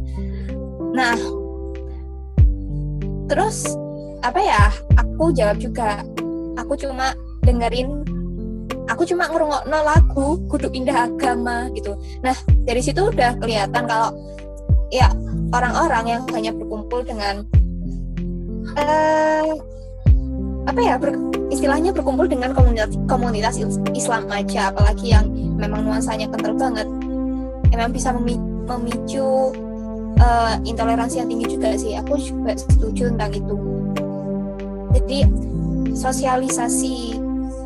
Nah, 0.96 1.20
terus 3.28 3.76
apa 4.24 4.40
ya? 4.40 4.72
Aku 4.96 5.36
jawab 5.36 5.60
juga. 5.60 6.08
Aku 6.56 6.80
cuma 6.80 7.12
dengerin 7.44 8.08
aku 8.88 9.04
cuma 9.04 9.28
ngrungokno 9.28 9.80
lagu 9.84 10.40
kudu 10.48 10.72
pindah 10.72 11.12
agama 11.12 11.68
gitu. 11.76 12.00
Nah, 12.24 12.36
dari 12.64 12.80
situ 12.80 13.12
udah 13.12 13.36
kelihatan 13.44 13.92
kalau 13.92 14.16
ya 14.96 15.12
orang-orang 15.52 16.06
yang 16.18 16.22
hanya 16.32 16.52
berkumpul 16.56 17.04
dengan 17.04 17.44
uh, 18.80 19.52
apa 20.66 20.80
ya 20.82 20.96
ber, 20.98 21.14
istilahnya 21.54 21.94
berkumpul 21.94 22.26
dengan 22.26 22.56
komunitas 22.56 22.96
komunitas 23.06 23.60
Islam 23.94 24.26
aja 24.32 24.74
apalagi 24.74 25.14
yang 25.14 25.30
memang 25.60 25.86
nuansanya 25.86 26.32
kental 26.32 26.56
banget. 26.58 26.88
Memang 27.76 27.92
bisa 27.92 28.16
memicu 28.16 29.52
uh, 30.20 30.56
intoleransi 30.64 31.22
yang 31.22 31.30
tinggi 31.30 31.48
juga 31.60 31.76
sih. 31.76 31.94
Aku 32.00 32.16
juga 32.16 32.56
setuju 32.56 33.12
tentang 33.12 33.36
itu. 33.36 33.56
Jadi 34.96 35.20
sosialisasi 35.92 37.20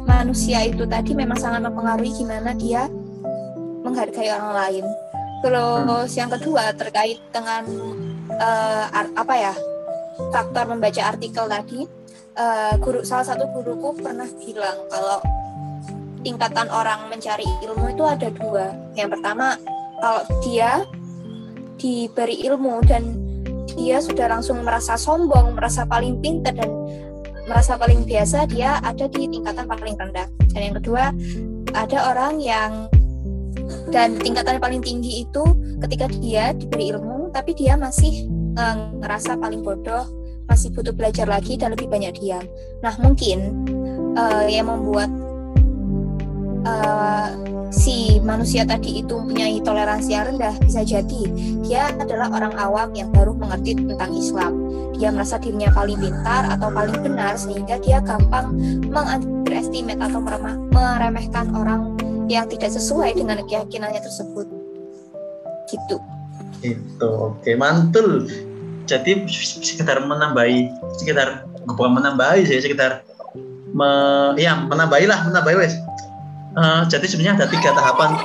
manusia 0.09 0.65
itu 0.65 0.85
tadi 0.89 1.13
memang 1.13 1.37
sangat 1.37 1.61
mempengaruhi 1.69 2.09
gimana 2.13 2.57
dia 2.57 2.89
menghargai 3.85 4.33
orang 4.33 4.53
lain 4.57 4.85
terus 5.39 6.11
yang 6.19 6.29
kedua 6.31 6.75
terkait 6.75 7.19
dengan 7.31 7.63
uh, 8.35 8.85
apa 9.15 9.35
ya 9.35 9.53
faktor 10.35 10.67
membaca 10.67 11.01
artikel 11.15 11.47
tadi 11.47 11.87
uh, 12.35 12.73
guru 12.79 13.03
salah 13.07 13.23
satu 13.23 13.47
guruku 13.55 13.99
pernah 14.03 14.27
bilang 14.43 14.77
kalau 14.91 15.19
tingkatan 16.23 16.67
orang 16.67 17.07
mencari 17.07 17.47
ilmu 17.63 17.95
itu 17.95 18.03
ada 18.03 18.27
dua. 18.31 18.75
Yang 18.95 19.19
pertama 19.19 19.55
kalau 19.99 20.21
dia 20.43 20.83
diberi 21.79 22.43
ilmu 22.43 22.83
dan 22.83 23.03
dia 23.71 24.03
sudah 24.03 24.27
langsung 24.27 24.59
merasa 24.67 24.99
sombong, 24.99 25.55
merasa 25.55 25.87
paling 25.87 26.19
pintar 26.19 26.51
dan 26.57 26.67
merasa 27.47 27.79
paling 27.79 28.03
biasa, 28.03 28.45
dia 28.51 28.83
ada 28.83 29.07
di 29.07 29.25
tingkatan 29.31 29.65
paling 29.65 29.95
rendah. 29.95 30.27
Dan 30.51 30.59
yang 30.59 30.75
kedua, 30.83 31.15
ada 31.71 31.97
orang 32.11 32.43
yang 32.43 32.91
dan 33.89 34.17
tingkatan 34.21 34.61
paling 34.61 34.81
tinggi 34.81 35.25
itu 35.25 35.43
ketika 35.87 36.05
dia 36.21 36.53
diberi 36.53 36.93
ilmu, 36.93 37.33
tapi 37.33 37.57
dia 37.57 37.73
masih 37.75 38.29
uh, 38.57 38.93
ngerasa 39.01 39.37
paling 39.37 39.65
bodoh, 39.65 40.05
masih 40.45 40.69
butuh 40.73 40.93
belajar 40.93 41.25
lagi 41.25 41.57
dan 41.57 41.73
lebih 41.73 41.89
banyak 41.89 42.13
diam. 42.17 42.45
Nah, 42.85 42.93
mungkin 43.01 43.65
uh, 44.13 44.45
yang 44.45 44.69
membuat 44.69 45.09
uh, 46.65 47.29
si 47.69 48.17
manusia 48.25 48.65
tadi 48.65 49.05
itu 49.05 49.13
mempunyai 49.13 49.61
toleransi 49.61 50.09
yang 50.09 50.25
rendah 50.33 50.57
bisa 50.65 50.81
jadi 50.81 51.21
dia 51.61 51.93
adalah 52.01 52.33
orang 52.33 52.53
awam 52.57 52.89
yang 52.97 53.13
baru 53.13 53.37
mengerti 53.37 53.77
tentang 53.77 54.11
Islam. 54.17 54.53
Dia 54.97 55.15
merasa 55.15 55.39
dirinya 55.39 55.71
paling 55.71 55.95
pintar 55.95 56.49
atau 56.49 56.67
paling 56.73 56.97
benar 56.99 57.37
sehingga 57.39 57.79
dia 57.79 58.03
gampang 58.03 58.51
mengunderestimate 58.89 60.01
atau 60.01 60.19
meremehkan 60.73 61.55
orang 61.55 61.95
yang 62.29 62.45
tidak 62.45 62.69
sesuai 62.69 63.17
dengan 63.17 63.41
keyakinannya 63.49 63.99
tersebut. 64.05 64.47
Gitu. 65.65 65.97
Itu 66.61 67.09
oke 67.09 67.51
mantul. 67.57 68.29
Jadi 68.85 69.25
sekitar 69.61 70.01
menambahi 70.05 70.69
sekitar 71.01 71.45
bukan 71.65 71.97
menambahi 71.97 72.45
sih 72.45 72.61
sekitar 72.61 73.05
me, 73.73 73.89
ya 74.37 74.65
menambahi 74.69 75.09
lah 75.09 75.25
menambahi 75.25 75.57
wes. 75.57 75.73
Uh, 76.57 76.85
jadi 76.89 77.05
sebenarnya 77.05 77.45
ada 77.45 77.47
tiga 77.49 77.69
tahapan 77.77 78.17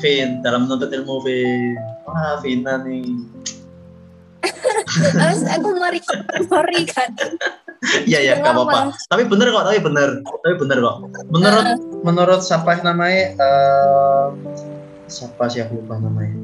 Vin 0.00 0.44
dalam 0.44 0.68
menuntut 0.68 0.92
ilmu 0.92 1.24
Vin. 1.24 1.76
Wah 2.04 2.40
Vina 2.40 2.80
nih. 2.84 3.04
Aku 5.56 5.68
mari 5.80 6.84
kan 6.84 7.16
Iya 8.10 8.18
ya, 8.20 8.34
gak 8.40 8.54
apa-apa. 8.56 8.96
Tapi 9.12 9.22
bener 9.28 9.52
kok, 9.52 9.64
tapi 9.68 9.78
bener, 9.80 10.08
tapi 10.24 10.54
bener 10.56 10.78
kok. 10.80 10.96
Menurut 11.28 11.66
uh. 11.66 11.76
menurut 12.00 12.40
siapa 12.40 12.80
namanya? 12.80 13.36
Uh, 13.36 14.26
siapa 15.08 15.44
sih 15.52 15.60
aku 15.60 15.84
lupa 15.84 16.00
namanya? 16.00 16.36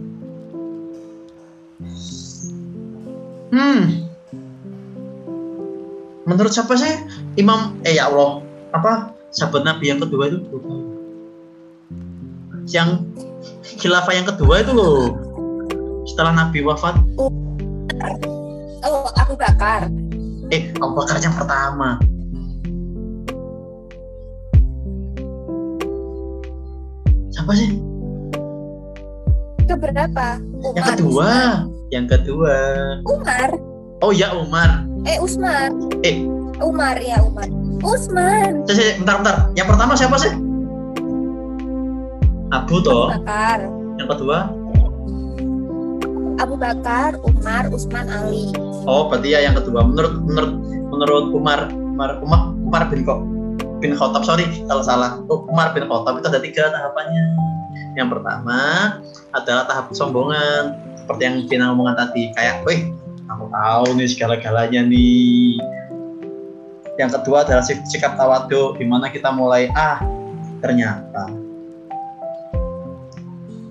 Hmm. 3.51 3.83
Menurut 6.29 6.53
siapa 6.55 6.79
sih 6.79 6.93
Imam 7.35 7.81
eh 7.83 7.99
ya 7.99 8.07
Allah 8.13 8.45
apa 8.71 9.11
sahabat 9.35 9.67
Nabi 9.67 9.91
yang 9.91 9.99
kedua 9.99 10.31
itu 10.31 10.39
yang 12.71 13.03
khilafah 13.83 14.15
yang 14.15 14.27
kedua 14.31 14.63
itu 14.63 14.71
loh 14.71 15.19
setelah 16.07 16.47
Nabi 16.47 16.63
wafat 16.63 16.99
oh, 17.19 17.31
oh 18.87 19.09
Abu 19.19 19.35
Bakar 19.35 19.91
eh 20.51 20.71
Abu 20.79 20.93
Bakar 20.99 21.19
yang 21.23 21.35
pertama 21.35 21.99
siapa 27.31 27.53
sih 27.55 27.71
keberapa 29.71 30.27
Umar, 30.61 30.75
yang 30.75 30.87
kedua 30.99 31.31
yang 31.91 32.07
kedua. 32.07 32.55
Umar. 33.03 33.51
Oh 34.01 34.15
ya 34.15 34.31
Umar. 34.33 34.87
Eh 35.05 35.19
Usman. 35.19 35.91
Eh. 36.07 36.23
Umar 36.63 36.97
ya 37.03 37.19
Umar. 37.19 37.51
Usman. 37.83 38.63
Cek, 38.65 39.03
bentar 39.03 39.19
bentar. 39.21 39.37
Yang 39.59 39.67
pertama 39.75 39.93
siapa 39.99 40.17
sih? 40.23 40.33
Abu 42.55 42.79
toh. 42.81 43.11
Abu 43.11 43.27
Bakar. 43.27 43.59
Yang 43.99 44.09
kedua? 44.17 44.39
Abu 46.41 46.57
Bakar, 46.57 47.21
Umar, 47.21 47.69
Usman, 47.69 48.09
Ali. 48.09 48.49
Oh, 48.89 49.13
berarti 49.13 49.37
ya 49.37 49.45
yang 49.45 49.61
kedua. 49.61 49.85
Menurut 49.85 50.25
menurut 50.25 50.53
menurut 50.89 51.27
Umar 51.37 51.61
Umar 51.69 52.11
Umar, 52.25 52.41
Umar 52.57 52.83
bin 52.89 53.05
Kok 53.05 53.21
bin 53.85 53.93
Khattab 53.93 54.25
sorry 54.25 54.49
kalau 54.65 54.81
salah. 54.81 55.21
Oh, 55.29 55.45
Umar 55.53 55.77
bin 55.77 55.85
Khattab 55.85 56.17
itu 56.17 56.27
ada 56.33 56.41
tiga 56.41 56.73
tahapannya. 56.73 57.25
Yang 57.93 58.09
pertama 58.17 58.59
adalah 59.37 59.69
tahap 59.69 59.93
kesombongan 59.93 60.91
seperti 61.11 61.23
yang 61.27 61.37
Vina 61.51 61.67
omongan 61.75 62.07
tadi 62.07 62.31
kayak 62.39 62.63
wih 62.63 62.95
aku 63.27 63.51
tahu 63.51 63.99
nih 63.99 64.07
segala-galanya 64.07 64.87
nih 64.87 65.59
yang 67.03 67.11
kedua 67.11 67.43
adalah 67.43 67.67
sikap 67.67 68.15
tawadu 68.15 68.79
di 68.79 68.87
mana 68.87 69.11
kita 69.11 69.35
mulai 69.35 69.67
ah 69.75 69.99
ternyata 70.63 71.27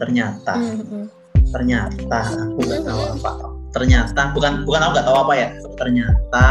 ternyata 0.03 0.53
mm-hmm. 0.59 1.18
Ternyata 1.49 2.19
aku 2.25 2.59
nggak 2.65 2.83
tahu 2.85 3.01
apa. 3.17 3.31
Ternyata 3.69 4.33
bukan 4.33 4.65
bukan 4.65 4.81
aku 4.81 4.91
nggak 4.97 5.07
tahu 5.07 5.17
apa 5.29 5.33
ya. 5.37 5.49
Ternyata 5.77 6.47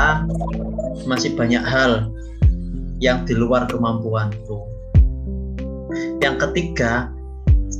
masih 1.07 1.35
banyak 1.35 1.63
hal 1.63 2.11
yang 3.03 3.23
di 3.27 3.35
luar 3.35 3.67
kemampuanku. 3.71 4.59
Yang 6.23 6.37
ketiga 6.47 7.11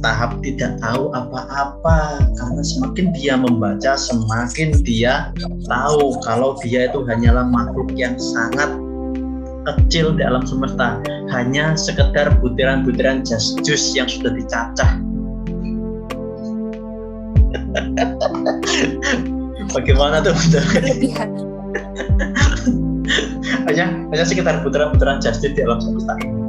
tahap 0.03 0.39
tidak 0.43 0.79
tahu 0.83 1.11
apa-apa. 1.15 2.23
Karena 2.39 2.63
semakin 2.63 3.07
dia 3.15 3.35
membaca 3.35 3.99
semakin 3.99 4.75
dia 4.83 5.31
tahu 5.67 6.19
kalau 6.23 6.59
dia 6.63 6.91
itu 6.91 7.03
hanyalah 7.07 7.47
makhluk 7.47 7.91
yang 7.95 8.15
sangat 8.19 8.71
kecil 9.67 10.15
di 10.15 10.23
alam 10.25 10.47
semesta. 10.47 10.99
Hanya 11.31 11.77
sekedar 11.77 12.39
butiran-butiran 12.41 13.23
jas 13.27 13.55
jus 13.63 13.93
yang 13.93 14.09
sudah 14.09 14.33
dicacah 14.33 15.08
bagaimana 19.77 20.25
tuh 20.25 20.33
hanya 23.69 23.85
hanya 24.13 24.25
sekitar 24.25 24.61
butiran-butiran 24.65 25.21
jas 25.21 25.41
jus 25.41 25.53
di 25.53 25.63
alam 25.65 25.81
semesta 25.81 26.17
ini. 26.25 26.41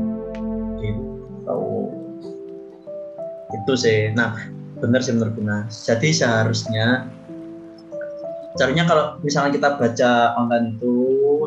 Itu 3.49 3.73
sih. 3.75 4.11
Nah 4.15 4.35
benar 4.79 5.03
sih 5.03 5.13
menurut 5.15 5.35
Buna. 5.35 5.57
Jadi 5.67 6.15
seharusnya 6.15 7.07
caranya 8.57 8.83
kalau 8.87 9.05
misalnya 9.23 9.55
kita 9.55 9.69
baca 9.79 10.11
online 10.35 10.75
itu 10.79 10.93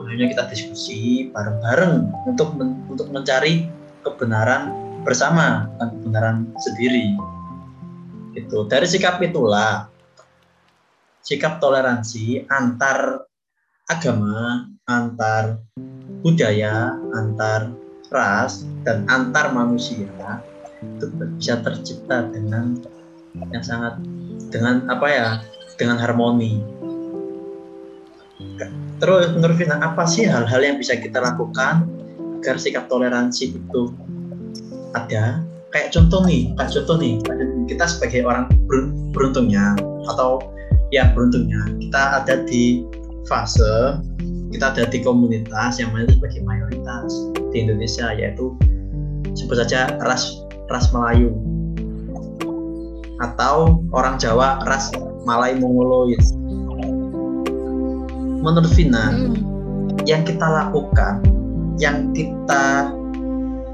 hanya 0.08 0.32
kita 0.32 0.44
diskusi 0.48 1.28
bareng-bareng 1.32 2.08
untuk 2.28 2.56
men, 2.56 2.80
untuk 2.88 3.08
mencari 3.12 3.68
kebenaran 4.04 4.72
bersama 5.02 5.68
dan 5.76 5.92
kebenaran 5.98 6.36
sendiri 6.62 7.12
itu 8.32 8.64
dari 8.68 8.86
sikap 8.88 9.20
itulah 9.20 9.88
sikap 11.22 11.60
toleransi 11.62 12.48
antar 12.48 13.28
agama 13.88 14.66
antar 14.88 15.60
budaya 16.24 16.96
antar 17.14 17.70
ras 18.12 18.64
dan 18.84 19.06
antar 19.08 19.52
manusia 19.54 20.10
itu 20.82 21.06
bisa 21.38 21.62
tercipta 21.62 22.28
dengan 22.30 22.76
yang 23.54 23.64
sangat 23.64 23.96
dengan 24.52 24.84
apa 24.90 25.06
ya 25.08 25.28
dengan 25.80 25.96
harmoni. 25.96 26.60
Terus 29.02 29.34
menurut 29.34 29.56
Vina 29.58 29.82
apa 29.82 30.06
sih 30.06 30.28
hal-hal 30.28 30.62
yang 30.62 30.76
bisa 30.78 30.94
kita 30.94 31.18
lakukan 31.18 31.88
agar 32.38 32.56
sikap 32.58 32.86
toleransi 32.86 33.56
itu 33.56 33.90
ada? 34.94 35.42
Kayak 35.72 35.88
contoh 35.96 36.22
nih 36.28 36.52
kayak 36.54 36.70
contoh 36.70 36.96
nih 37.00 37.14
kita 37.68 37.84
sebagai 37.86 38.26
orang 38.26 38.50
beruntungnya 39.14 39.76
atau 40.12 40.42
ya 40.90 41.10
beruntungnya 41.14 41.62
kita 41.78 42.22
ada 42.22 42.34
di 42.46 42.84
fase 43.26 44.00
kita 44.52 44.74
ada 44.76 44.84
di 44.88 45.00
komunitas 45.00 45.80
yang 45.80 45.90
mana 45.96 46.10
sebagai 46.12 46.44
mayoritas 46.44 47.10
di 47.54 47.64
Indonesia 47.64 48.12
yaitu 48.12 48.52
sebut 49.32 49.56
saja 49.64 49.96
ras 50.04 50.44
ras 50.68 50.92
Melayu 50.92 51.32
atau 53.22 53.80
orang 53.94 54.18
Jawa 54.18 54.60
ras 54.66 54.90
Malay 55.22 55.54
Mongoloid. 55.58 56.18
Menurut 58.42 58.70
Vina, 58.74 59.14
hmm. 59.14 60.02
yang 60.02 60.26
kita 60.26 60.42
lakukan, 60.42 61.22
yang 61.78 62.10
kita 62.10 62.90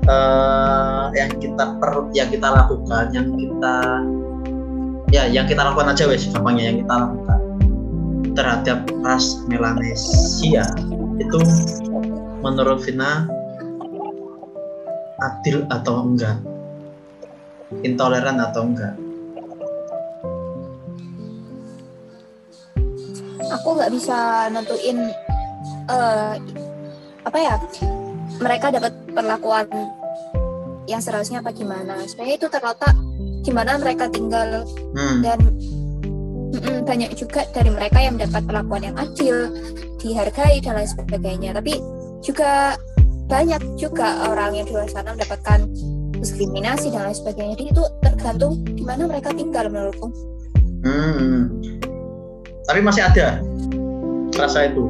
uh, 0.08 1.12
yang 1.12 1.30
kita 1.38 1.64
per, 1.78 2.08
yang 2.16 2.28
kita 2.32 2.48
lakukan, 2.48 3.12
yang 3.12 3.28
kita 3.36 3.76
ya 5.08 5.24
yang 5.28 5.46
kita 5.48 5.60
lakukan 5.64 5.92
aja 5.92 6.04
wes 6.08 6.26
gampangnya 6.32 6.72
yang 6.72 6.78
kita 6.82 6.94
lakukan. 6.96 7.40
Terhadap 8.34 8.78
ras 9.02 9.44
Melanesia 9.50 10.64
itu 11.18 11.40
menurut 12.40 12.80
Vina 12.86 13.26
adil 15.18 15.66
atau 15.68 16.06
enggak? 16.06 16.38
Intoleran 17.84 18.38
atau 18.40 18.62
enggak? 18.64 18.94
Aku 23.48 23.74
nggak 23.74 23.90
bisa 23.90 24.48
nentuin 24.52 25.08
uh, 25.90 26.36
apa 27.26 27.38
ya 27.42 27.54
mereka 28.38 28.70
dapat 28.70 28.92
perlakuan 29.10 29.66
yang 30.88 31.04
seharusnya 31.04 31.44
apa 31.44 31.52
gimana. 31.52 32.00
Sebenarnya 32.08 32.36
itu 32.40 32.48
terletak 32.48 32.96
gimana 33.44 33.76
mereka 33.76 34.08
tinggal. 34.08 34.64
Hmm. 34.96 35.20
dan 35.20 35.38
mm, 36.56 36.80
banyak 36.88 37.12
juga 37.14 37.44
dari 37.52 37.68
mereka 37.68 38.00
yang 38.00 38.16
mendapat 38.16 38.42
perlakuan 38.48 38.82
yang 38.82 38.96
adil 38.96 39.52
dihargai 40.00 40.64
dan 40.64 40.80
lain 40.80 40.88
sebagainya. 40.88 41.52
Tapi 41.52 41.76
juga 42.24 42.74
banyak 43.28 43.60
juga 43.76 44.32
orang 44.32 44.56
yang 44.56 44.66
di 44.66 44.72
luar 44.72 44.88
sana 44.88 45.12
mendapatkan 45.12 45.68
diskriminasi 46.16 46.88
dan 46.88 47.12
lain 47.12 47.16
sebagainya. 47.20 47.52
Jadi 47.60 47.64
itu 47.76 47.82
tergantung 48.00 48.64
di 48.64 48.82
mana 48.82 49.04
mereka 49.04 49.30
tinggal 49.36 49.68
menurutku. 49.68 50.08
Hmm. 50.78 51.50
tapi 52.70 52.80
masih 52.84 53.02
ada 53.02 53.42
rasa 54.38 54.70
itu. 54.70 54.88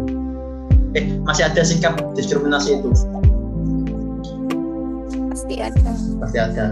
Eh 0.93 1.05
masih 1.25 1.49
ada 1.49 1.65
sikap 1.65 1.97
diskriminasi 2.13 2.77
itu 2.77 2.93
pasti 5.49 5.65
ada. 5.65 5.93
Pasti 6.21 6.39
ada. 6.39 6.65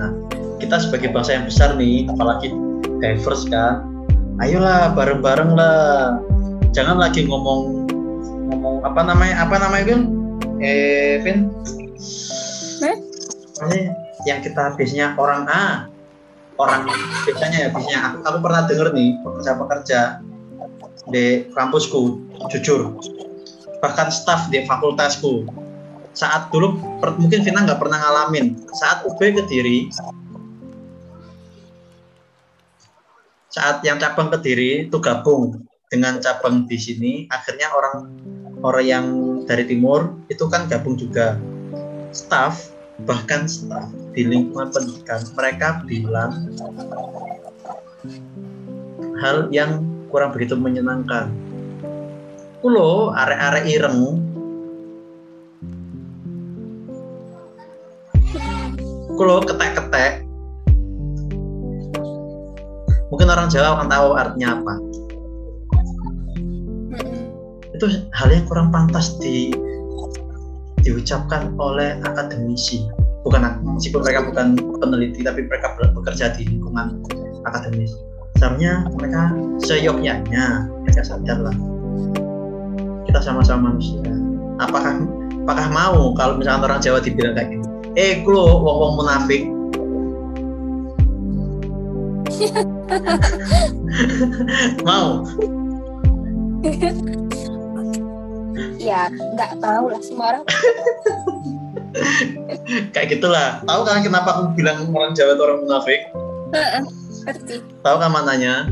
Kita 0.60 0.76
sebagai 0.84 1.08
bangsa 1.16 1.40
yang 1.40 1.48
besar 1.48 1.72
nih 1.80 2.04
apalagi 2.12 2.52
diverse 3.00 3.48
kan 3.48 3.88
ayolah 4.44 4.92
bareng-bareng 4.92 5.56
lah. 5.56 6.20
Jangan 6.76 7.00
lagi 7.00 7.24
ngomong 7.24 7.88
ngomong 8.52 8.84
apa 8.84 9.00
namanya 9.00 9.48
apa 9.48 9.56
namanya 9.56 9.84
Vin? 9.88 10.00
Eh 10.60 11.24
Vin? 11.24 11.48
Eh? 12.84 12.96
yang 14.28 14.44
kita 14.44 14.76
biasanya 14.76 15.16
orang 15.16 15.48
A. 15.48 15.88
Orang 16.60 16.84
biasanya 17.24 17.58
ya 17.64 17.68
biasanya 17.72 18.00
aku, 18.12 18.16
aku 18.28 18.38
pernah 18.44 18.60
denger 18.68 18.88
nih 18.92 19.08
pekerja-pekerja 19.24 20.00
di 21.08 21.48
kampusku 21.56 22.20
jujur. 22.52 22.92
Bahkan 23.80 24.08
staff 24.12 24.52
di 24.52 24.68
fakultasku 24.68 25.48
saat 26.16 26.48
dulu 26.48 26.80
per, 26.98 27.12
mungkin 27.20 27.44
Vina 27.44 27.68
nggak 27.68 27.76
pernah 27.76 28.00
ngalamin. 28.00 28.56
Saat 28.72 29.04
UB 29.04 29.20
Kediri 29.20 29.92
saat 33.52 33.80
yang 33.84 33.96
cabang 33.96 34.28
Kediri 34.32 34.88
itu 34.88 34.96
gabung 35.00 35.64
dengan 35.88 36.20
cabang 36.20 36.68
di 36.68 36.76
sini 36.76 37.12
akhirnya 37.32 37.72
orang 37.72 37.96
orang 38.60 38.84
yang 38.84 39.06
dari 39.48 39.64
timur 39.68 40.12
itu 40.32 40.48
kan 40.48 40.64
gabung 40.68 40.96
juga. 40.96 41.36
Staff 42.16 42.72
bahkan 43.04 43.44
staff 43.44 43.92
di 44.16 44.24
lingkungan 44.24 44.72
pendidikan 44.72 45.20
mereka 45.36 45.84
bilang 45.84 46.32
hal 49.20 49.52
yang 49.52 49.84
kurang 50.08 50.32
begitu 50.32 50.56
menyenangkan. 50.56 51.28
Kulo 52.64 53.12
are-are 53.12 53.68
ireng 53.68 54.36
kulo 59.16 59.42
ketek-ketek. 59.42 60.22
Mungkin 63.08 63.28
orang 63.32 63.48
Jawa 63.48 63.80
akan 63.80 63.88
tahu 63.88 64.08
artinya 64.14 64.48
apa. 64.60 64.74
Itu 67.76 67.86
hal 68.12 68.28
yang 68.32 68.44
kurang 68.48 68.68
pantas 68.72 69.16
di 69.20 69.52
diucapkan 70.84 71.56
oleh 71.58 71.98
akademisi. 72.04 72.84
Bukan 73.26 73.42
meskipun 73.74 74.06
mereka 74.06 74.22
bukan 74.22 74.54
peneliti 74.78 75.26
tapi 75.26 75.48
mereka 75.50 75.74
bekerja 75.74 76.30
di 76.38 76.46
lingkungan 76.46 77.02
akademis. 77.42 77.90
Seharusnya 78.38 78.86
mereka 78.94 79.34
seyoknya 79.64 80.22
mereka 80.84 81.02
sadar 81.02 81.40
lah 81.40 81.56
kita 83.16 83.32
sama-sama 83.32 83.72
manusia 83.72 83.96
apakah 84.60 85.00
apakah 85.48 85.66
mau 85.72 86.12
kalau 86.12 86.36
misalnya 86.36 86.68
orang 86.68 86.80
Jawa 86.84 86.98
dibilang 87.00 87.32
kayak 87.32 87.48
gini 87.54 87.65
eh 87.97 88.20
klo 88.20 88.61
wong 88.61 88.76
wong 88.76 88.92
munafik. 89.01 89.49
Mau? 94.86 95.24
Ya 98.76 99.09
nggak 99.09 99.57
tahu 99.64 99.84
lah 99.88 100.01
semua 100.05 100.36
orang 100.36 100.44
kayak 102.92 103.16
gitulah. 103.16 103.64
Tahu 103.64 103.80
kan 103.88 104.05
kenapa 104.05 104.36
aku 104.36 104.53
bilang 104.53 104.92
orang 104.92 105.16
Jawa 105.16 105.32
itu 105.32 105.42
orang 105.49 105.64
munafik? 105.64 106.01
Tahu 107.80 107.97
kan 107.97 108.12
mananya 108.12 108.68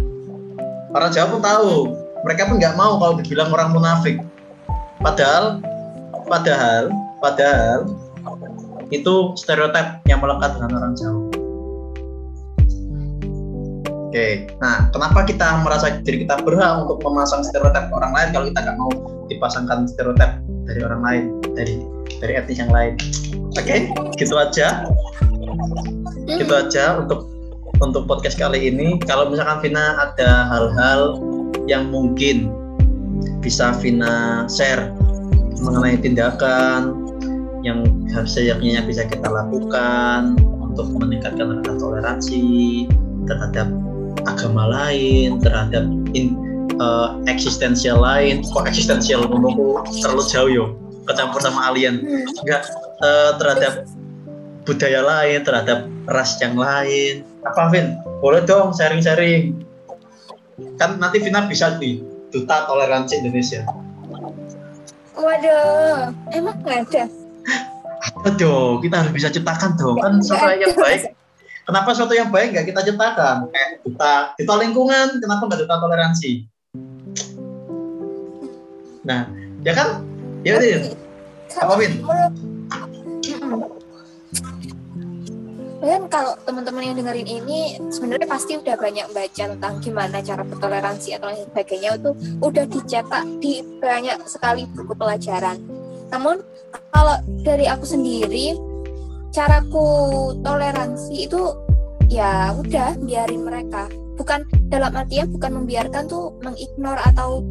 orang 0.93 1.11
Jawa 1.17 1.33
pun 1.33 1.41
tahu. 1.41 1.73
Mereka 2.29 2.53
pun 2.53 2.61
nggak 2.61 2.77
mau 2.77 3.01
kalau 3.01 3.17
dibilang 3.17 3.49
orang 3.49 3.73
munafik. 3.73 4.21
Padahal 5.01 5.65
padahal 6.29 6.93
padahal 7.25 8.04
itu 9.01 9.35
stereotip 9.39 10.03
yang 10.07 10.23
melekat 10.23 10.55
dengan 10.59 10.71
orang 10.79 10.95
Jawa 10.95 11.45
Oke, 14.15 14.47
nah 14.63 14.87
kenapa 14.95 15.27
kita 15.27 15.59
merasa 15.67 15.99
diri 16.07 16.23
kita 16.23 16.39
berhak 16.47 16.87
untuk 16.87 17.03
memasang 17.03 17.43
stereotip 17.43 17.91
orang 17.91 18.15
lain 18.15 18.29
kalau 18.31 18.47
kita 18.47 18.63
nggak 18.63 18.79
mau 18.79 18.91
dipasangkan 19.27 19.91
stereotip 19.91 20.39
dari 20.71 20.81
orang 20.87 21.03
lain, 21.03 21.23
dari 21.59 21.83
dari 22.23 22.39
etnis 22.39 22.63
yang 22.63 22.71
lain? 22.71 22.95
Oke, 23.59 23.91
gitu 24.15 24.39
aja. 24.39 24.87
Gitu 26.31 26.53
aja 26.55 27.03
untuk 27.03 27.27
untuk 27.83 28.07
podcast 28.07 28.39
kali 28.39 28.71
ini. 28.71 29.03
Kalau 29.03 29.35
misalkan 29.35 29.67
Vina 29.67 29.99
ada 29.99 30.47
hal-hal 30.47 31.19
yang 31.67 31.91
mungkin 31.91 32.55
bisa 33.43 33.75
Vina 33.83 34.47
share 34.47 34.95
mengenai 35.59 35.99
tindakan 35.99 37.04
yang 37.65 37.81
seyogyanya 38.29 38.85
bisa 38.85 39.09
kita 39.09 39.25
lakukan 39.25 40.37
untuk 40.61 40.93
meningkatkan 41.01 41.65
rasa 41.65 41.73
toleransi 41.81 42.45
terhadap 43.25 43.73
agama 44.29 44.69
lain, 44.69 45.41
terhadap 45.41 45.89
in, 46.13 46.37
uh, 46.77 47.17
eksistensial 47.25 48.05
lain. 48.05 48.45
Kok 48.53 48.69
eksistensial 48.69 49.25
menurutku 49.25 49.81
terlalu 50.05 50.23
jauh 50.29 50.51
yo, 50.53 50.65
kecampur 51.09 51.41
sama 51.41 51.73
alien. 51.73 52.05
Enggak 52.45 52.69
uh, 53.01 53.33
terhadap 53.41 53.89
budaya 54.69 55.01
lain, 55.01 55.41
terhadap 55.41 55.89
ras 56.13 56.37
yang 56.45 56.61
lain. 56.61 57.25
Apa 57.49 57.73
Vin? 57.73 57.97
Boleh 58.21 58.45
dong 58.45 58.77
sharing-sharing. 58.77 59.65
Kan 60.77 61.01
nanti 61.01 61.17
Vina 61.19 61.49
bisa 61.49 61.81
di 61.81 62.05
duta 62.29 62.69
toleransi 62.69 63.25
Indonesia. 63.25 63.65
Waduh, 65.17 66.13
emang 66.35 66.61
ada? 66.69 67.24
Dong, 68.25 68.81
kita 68.81 69.05
harus 69.05 69.13
bisa 69.13 69.29
ciptakan 69.29 69.77
dong. 69.77 70.01
Kan 70.01 70.19
sesuatu 70.25 70.57
yang 70.57 70.73
baik 70.75 71.13
Kenapa 71.65 71.97
sesuatu 71.97 72.13
yang 72.13 72.29
baik 72.29 72.53
nggak 72.53 72.67
kita 72.69 72.81
ciptakan? 72.93 73.49
Kayak 73.49 73.69
duta, 73.81 74.15
duta 74.37 74.55
lingkungan, 74.61 75.07
kenapa 75.17 75.43
nggak 75.49 75.61
duta 75.65 75.75
toleransi? 75.81 76.33
Nah, 79.09 79.29
ya 79.65 79.73
kan? 79.73 79.89
Ya 80.45 80.61
udah. 80.61 80.93
Apa 81.65 81.75
Win? 81.81 81.93
dan 85.85 86.09
kalau 86.09 86.33
teman-teman 86.49 86.81
yang 86.81 86.97
dengerin 86.97 87.29
ini 87.29 87.77
sebenarnya 87.93 88.25
pasti 88.25 88.57
udah 88.57 88.73
banyak 88.73 89.05
baca 89.13 89.45
tentang 89.53 89.75
gimana 89.85 90.25
cara 90.25 90.41
bertoleransi 90.41 91.13
atau 91.21 91.29
lain 91.29 91.45
sebagainya 91.45 92.01
itu 92.01 92.11
udah 92.41 92.65
dicetak 92.65 93.25
di 93.37 93.61
banyak 93.85 94.17
sekali 94.25 94.65
buku 94.73 94.97
pelajaran. 94.97 95.84
Namun 96.15 96.47
kalau 96.95 97.19
dari 97.43 97.67
aku 97.67 97.83
sendiri 97.83 98.55
caraku 99.35 99.87
toleransi 100.47 101.27
itu 101.27 101.43
ya 102.07 102.55
udah 102.55 102.95
biarin 103.03 103.43
mereka. 103.43 103.91
Bukan 104.15 104.47
dalam 104.71 104.95
artian 104.95 105.27
bukan 105.35 105.59
membiarkan 105.59 106.07
tuh 106.07 106.39
mengignore 106.39 107.03
atau 107.03 107.43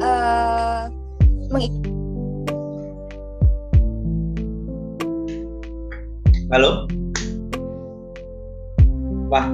uh, 0.00 0.88
Halo? 6.48 6.88
Wah, 9.28 9.46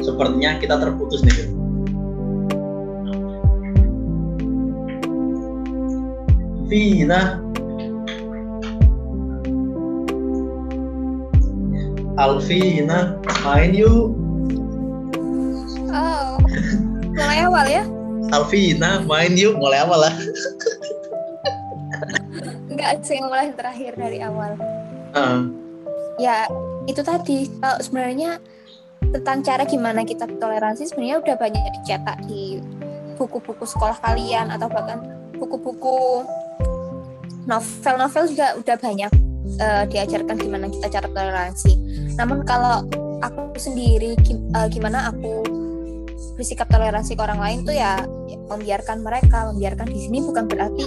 sepertinya 0.00 0.56
kita 0.56 0.80
terputus 0.80 1.20
nih. 1.20 1.36
Vina. 6.68 7.47
Alvina, 12.18 13.14
main 13.46 13.70
yuk. 13.70 14.10
Oh, 15.94 16.34
mulai 17.14 17.46
awal 17.46 17.66
ya? 17.70 17.86
Alvina, 18.34 19.06
main 19.06 19.38
yuk, 19.38 19.54
mulai 19.54 19.86
awal 19.86 20.02
lah. 20.02 20.14
Enggak, 22.66 23.06
sih 23.06 23.22
mulai 23.22 23.54
terakhir 23.54 23.94
dari 23.94 24.18
awal. 24.18 24.58
Uh. 25.14 25.46
Ya, 26.18 26.50
itu 26.90 27.06
tadi. 27.06 27.46
Kalau 27.62 27.78
sebenarnya 27.78 28.42
tentang 29.14 29.46
cara 29.46 29.62
gimana 29.62 30.02
kita 30.02 30.26
toleransi 30.26 30.90
sebenarnya 30.90 31.22
udah 31.22 31.36
banyak 31.38 31.62
dicetak 31.78 32.18
di 32.26 32.58
buku-buku 33.14 33.62
sekolah 33.62 33.94
kalian 34.02 34.50
atau 34.50 34.66
bahkan 34.66 35.06
buku-buku 35.38 36.26
novel-novel 37.46 38.26
juga 38.26 38.58
udah 38.58 38.76
banyak 38.76 39.27
uh, 39.56 39.84
diajarkan 39.88 40.36
gimana 40.36 40.66
kita 40.68 40.86
cara 40.92 41.08
toleransi. 41.08 41.72
Namun 42.20 42.44
kalau 42.44 42.84
aku 43.24 43.56
sendiri 43.58 44.14
uh, 44.54 44.68
gimana 44.68 45.10
aku 45.10 45.42
bersikap 46.38 46.70
toleransi 46.70 47.18
ke 47.18 47.22
orang 47.22 47.42
lain 47.42 47.58
tuh 47.66 47.74
ya, 47.74 47.98
membiarkan 48.46 49.02
mereka, 49.02 49.50
membiarkan 49.50 49.86
di 49.90 49.98
sini 50.06 50.18
bukan 50.22 50.44
berarti 50.46 50.84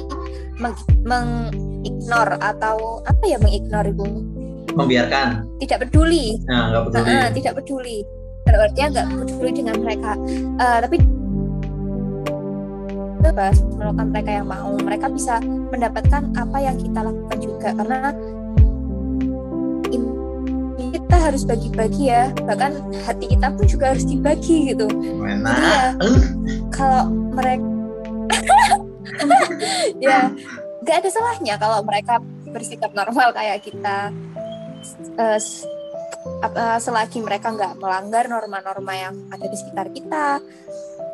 mengignore 0.62 2.40
meng 2.40 2.44
atau 2.44 3.04
apa 3.04 3.24
ya 3.28 3.38
mengignore 3.42 3.92
ibu 3.92 4.08
membiarkan. 4.76 5.44
Tidak 5.60 5.78
peduli. 5.88 6.40
Nah, 6.48 6.72
peduli. 6.88 7.12
Uh, 7.12 7.30
tidak 7.36 7.54
peduli. 7.60 7.98
Berarti 8.48 8.80
nggak 8.80 9.08
peduli 9.08 9.52
dengan 9.52 9.76
mereka. 9.84 10.12
Uh, 10.58 10.78
tapi 10.80 10.98
bebas 13.22 13.56
melakukan 13.78 14.08
mereka 14.10 14.32
yang 14.42 14.48
mau. 14.50 14.72
Mereka 14.80 15.08
bisa 15.14 15.40
mendapatkan 15.44 16.24
apa 16.36 16.58
yang 16.60 16.76
kita 16.80 17.00
lakukan 17.06 17.38
juga 17.40 17.70
karena 17.78 18.00
kita 21.12 21.28
harus 21.28 21.44
bagi-bagi 21.44 22.08
ya. 22.08 22.32
Bahkan 22.32 22.72
hati 23.04 23.36
kita 23.36 23.52
pun 23.52 23.68
juga 23.68 23.92
harus 23.92 24.08
dibagi 24.08 24.72
gitu. 24.72 24.88
Mana? 25.20 25.52
ya 25.60 25.92
kalau 26.72 27.12
mereka 27.36 27.68
ya 30.08 30.32
nggak 30.80 30.96
ada 31.04 31.10
salahnya 31.12 31.60
kalau 31.60 31.84
mereka 31.84 32.24
bersikap 32.48 32.96
normal 32.96 33.36
kayak 33.36 33.60
kita. 33.60 34.16
Uh, 35.20 35.36
uh, 36.48 36.80
selagi 36.80 37.20
mereka 37.20 37.52
nggak 37.52 37.76
melanggar 37.76 38.32
norma-norma 38.32 38.96
yang 38.96 39.16
ada 39.36 39.52
di 39.52 39.58
sekitar 39.60 39.92
kita 39.92 40.40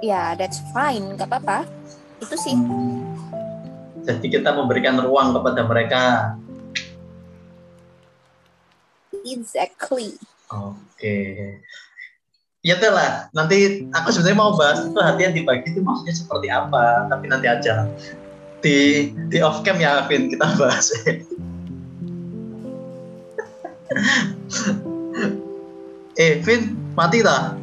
ya 0.05 0.37
that's 0.37 0.61
fine 0.77 1.17
nggak 1.17 1.25
apa-apa. 1.25 1.65
Itu 2.21 2.37
sih. 2.37 2.53
Jadi 4.05 4.29
kita 4.29 4.53
memberikan 4.53 5.01
ruang 5.01 5.33
kepada 5.33 5.65
mereka 5.65 6.01
exactly 9.25 10.13
oke 10.51 10.77
okay. 10.97 11.61
Ya 12.65 12.75
lah, 12.83 13.31
nanti 13.31 13.87
aku 13.95 14.11
sebenarnya 14.11 14.35
mau 14.43 14.51
bahas 14.59 14.83
itu 14.83 14.99
hati 14.99 15.23
yang 15.23 15.31
dibagi 15.31 15.71
itu 15.71 15.79
maksudnya 15.79 16.11
seperti 16.11 16.51
apa, 16.51 17.07
tapi 17.07 17.31
nanti 17.31 17.47
aja 17.47 17.87
di 18.59 19.07
di 19.31 19.39
off 19.39 19.63
cam 19.63 19.79
ya, 19.79 20.03
Vin 20.11 20.27
kita 20.27 20.43
bahas. 20.59 20.91
eh, 26.19 26.43
Vin, 26.43 26.75
mati 26.91 27.23
tak? 27.23 27.55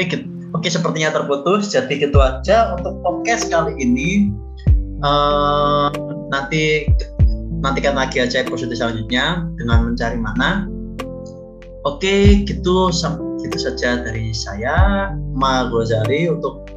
Oke, 0.00 0.24
oke 0.56 0.68
sepertinya 0.70 1.12
terputus. 1.12 1.68
Jadi 1.76 2.08
itu 2.08 2.16
aja 2.22 2.72
untuk 2.78 2.96
podcast 3.04 3.52
kali 3.52 3.76
ini. 3.76 4.32
Uh, 5.04 5.92
nanti 6.32 6.88
nantikan 7.60 7.96
lagi 7.96 8.20
aja 8.20 8.44
episode 8.44 8.72
selanjutnya 8.72 9.44
dengan 9.60 9.92
mencari 9.92 10.16
mana. 10.16 10.66
Oke, 11.88 12.44
gitu 12.44 12.92
gitu 13.40 13.56
saja 13.56 14.04
dari 14.04 14.36
saya, 14.36 15.08
Ma 15.32 15.64
Gozali 15.72 16.28
untuk 16.28 16.68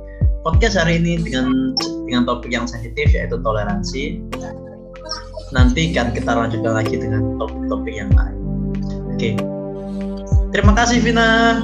podcast 0.48 0.80
hari 0.80 1.00
ini 1.00 1.20
dengan 1.20 1.76
dengan 2.08 2.24
topik 2.24 2.52
yang 2.52 2.68
sensitif 2.68 3.12
yaitu 3.12 3.36
toleransi 3.40 4.20
nanti 5.54 5.94
kan 5.94 6.12
kita 6.12 6.34
lanjutkan 6.34 6.74
lagi 6.74 6.96
dengan 6.98 7.38
topik-topik 7.38 7.94
yang 7.94 8.12
lain. 8.18 8.38
Oke. 9.14 9.38
Terima 10.54 10.74
kasih 10.74 10.98
Vina. 11.02 11.64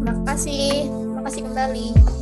Terima 0.00 0.22
kasih. 0.28 0.88
Terima 0.88 1.22
kasih 1.24 1.40
kembali. 1.48 2.19